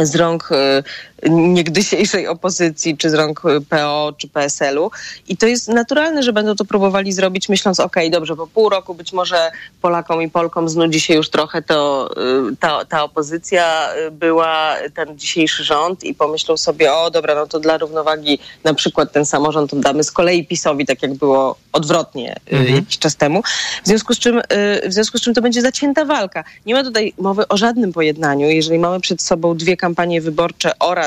[0.04, 0.84] z rąk e,
[1.30, 4.92] niegdysiejszej opozycji, czy z rąk PO, czy PSL-u.
[5.28, 8.94] I to jest naturalne, że będą to próbowali zrobić, myśląc, okej, dobrze, po pół roku
[8.94, 9.52] być może
[9.82, 12.10] Polakom i Polkom znudzi się już trochę to,
[12.52, 17.48] e, ta, ta opozycja e, była, ten dzisiejszy rząd i pomyślą sobie, o dobra, no
[17.48, 22.36] to dla równowagi na przykład ten samorząd oddamy z kolei PiSowi, tak jak było odwrotnie
[22.52, 22.76] Mhm.
[22.76, 23.42] jakiś czas temu.
[23.84, 24.42] W związku, z czym, y,
[24.90, 26.44] w związku z czym to będzie zacięta walka.
[26.66, 28.50] Nie ma tutaj mowy o żadnym pojednaniu.
[28.50, 31.05] Jeżeli mamy przed sobą dwie kampanie wyborcze oraz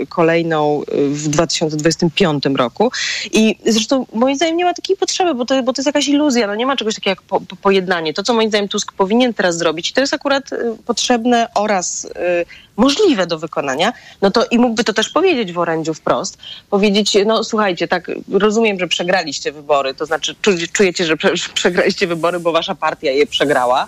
[0.00, 2.90] y, kolejną y, w 2025 roku.
[3.32, 6.46] I zresztą moim zdaniem nie ma takiej potrzeby, bo to, bo to jest jakaś iluzja.
[6.46, 8.14] No nie ma czegoś takiego jak po, po, pojednanie.
[8.14, 10.56] To, co moim zdaniem Tusk powinien teraz zrobić, to jest akurat y,
[10.86, 12.08] potrzebne oraz
[12.76, 16.38] możliwe do wykonania, no to i mógłby to też powiedzieć w orędziu wprost.
[16.70, 21.48] Powiedzieć, no słuchajcie, tak, rozumiem, że przegraliście wybory, to znaczy czu- czujecie, że prze, że
[21.54, 23.86] przegraliście wybory, bo wasza partia je przegrała,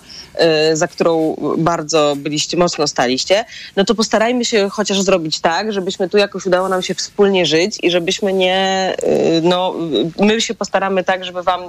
[0.71, 6.09] y, za którą bardzo byliście, mocno staliście, no to postarajmy się chociaż zrobić tak, żebyśmy
[6.09, 9.73] tu jakoś udało nam się wspólnie żyć i żebyśmy nie, y, no
[10.19, 11.61] my się postaramy tak, żeby wam,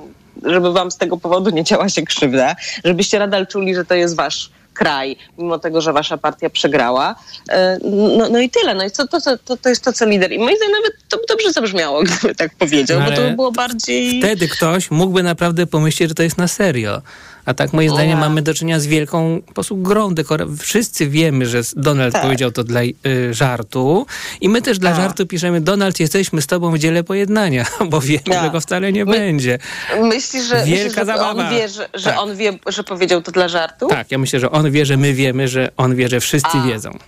[0.44, 4.16] żeby wam z tego powodu nie działa się krzywda, żebyście nadal czuli, że to jest
[4.16, 7.14] wasz kraj, mimo tego, że wasza partia przegrała.
[7.48, 7.78] E,
[8.18, 8.74] No, no i tyle.
[8.74, 10.32] No i co, to, to, to jest to, co lider.
[10.32, 13.30] I moim zdaniem nawet to by dobrze zabrzmiało, gdyby tak powiedział, No bo to ale
[13.30, 14.20] by było bardziej...
[14.20, 17.02] Wtedy ktoś mógłby naprawdę pomyśleć, że to jest na serio.
[17.48, 18.24] A tak moim zdaniem Nie.
[18.24, 22.22] mamy do czynienia z wielką po prostu grą dekora- Wszyscy wiemy, że Donald Tak.
[22.22, 22.94] powiedział to dla y,
[23.34, 24.06] żartu
[24.40, 28.22] i my też dla żartu piszemy Donald, jesteśmy z tobą w dziele pojednania, bo wiemy,
[28.24, 28.44] Tak.
[28.44, 29.58] że go wcale nie będzie.
[30.02, 31.30] Myślisz, że, Wielka myślisz, że zabawa.
[31.30, 32.18] on wie, że, że Tak.
[32.18, 33.86] on wie, że powiedział to dla żartu?
[33.88, 36.98] Tak, ja myślę, że on wie, że my wiemy, że on wie, że wszyscy wiedzą.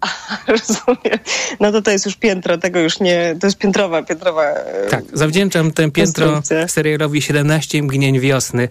[0.48, 1.18] Rozumiem.
[1.60, 3.36] No to to jest już piętro, tego już nie...
[3.40, 4.42] To jest piętrowa, piętrowa...
[4.44, 8.68] e, Tak, zawdzięczam tę piętro serialowi 17 mgnień wiosny.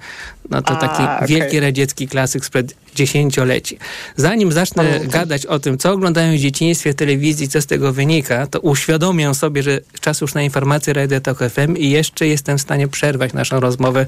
[0.49, 1.27] No to A, taki okej.
[1.27, 3.77] wielki radziecki klasyk sprzed dziesięcioleci.
[4.15, 8.47] Zanim zacznę gadać o tym, co oglądają w dzieciństwie w telewizji, co z tego wynika,
[8.47, 12.61] to uświadomię sobie, że czas już na informacje Radio Tok FM i jeszcze jestem w
[12.61, 14.05] stanie przerwać naszą rozmowę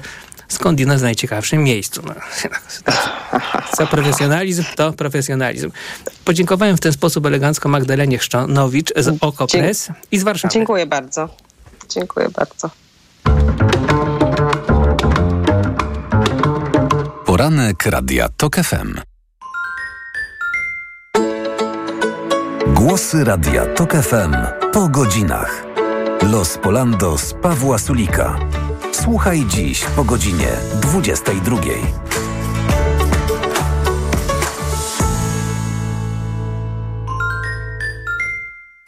[0.48, 2.02] skądinąd w najciekawszym miejscu.
[2.06, 2.14] No,
[3.76, 5.70] co profesjonalizm, to profesjonalizm.
[6.24, 10.54] Podziękowałem w ten sposób elegancko Magdalenie Chrzczonowicz z Okopres i z Warszawy.
[10.54, 11.28] Dziękuję bardzo.
[11.88, 12.70] Dziękuję bardzo.
[17.26, 19.00] Poranek Radia TOK FM.
[22.66, 24.34] Głosy Radia TOK FM
[24.72, 25.64] po godzinach.
[26.22, 28.38] Los Polandos Pawła Sulika.
[28.92, 30.48] Słuchaj dziś po godzinie
[30.80, 31.56] 22.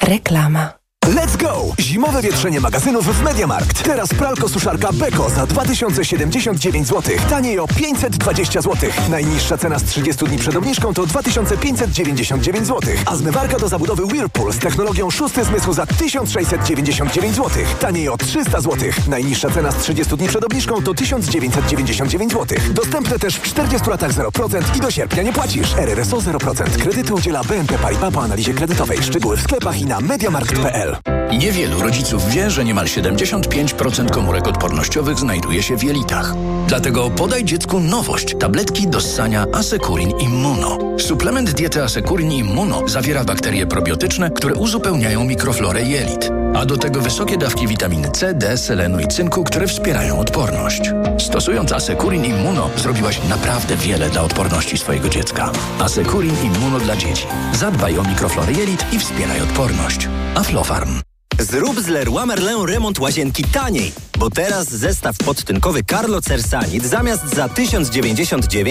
[0.01, 0.80] Reklama.
[1.11, 1.75] Let's go!
[1.79, 3.83] Zimowe wietrzenie magazynów w Mediamarkt.
[3.83, 7.17] Teraz pralko suszarka Beko za 2079 zł.
[7.31, 8.91] Taniej o 520 zł.
[9.09, 12.95] Najniższa cena z 30 dni przed obniżką to 2599 zł.
[13.07, 17.51] A zmywarka do zabudowy Whirlpool z technologią szósty zmysł za 1699 zł.
[17.81, 18.79] Taniej o 300 zł.
[19.09, 22.59] Najniższa cena z 30 dni przed obniżką to 1999 zł.
[22.71, 25.75] Dostępne też w 40 latach 0% i do sierpnia nie płacisz.
[25.77, 26.83] RRSO 0%.
[26.83, 29.03] Kredyty udziela BNP Paribas po analizie kredytowej.
[29.03, 31.00] Szczegóły w sklepach i na mediamarkt.pl.
[31.39, 36.35] Niewielu rodziców wie, że niemal 75% komórek odpornościowych znajduje się w jelitach.
[36.67, 38.35] Dlatego podaj dziecku nowość.
[38.41, 40.79] Tabletki do ssania Asekurin Immuno.
[40.99, 46.40] Suplement diety Asekurin Immuno zawiera bakterie probiotyczne, które uzupełniają mikroflorę jelit.
[46.55, 50.83] A do tego wysokie dawki witaminy C, D, selenu i cynku, które wspierają odporność.
[51.19, 55.53] Stosując Asekurin Immuno zrobiłaś naprawdę wiele dla odporności swojego dziecka.
[55.79, 57.27] Asekurin Immuno dla dzieci.
[57.53, 60.09] Zadbaj o mikroflorę jelit i wspieraj odporność.
[60.35, 61.01] Aflofarm.
[61.39, 67.49] Zrób z Leroy Merlin remont łazienki taniej, bo teraz zestaw podtynkowy Carlo Cersanit zamiast za
[67.49, 68.65] 1099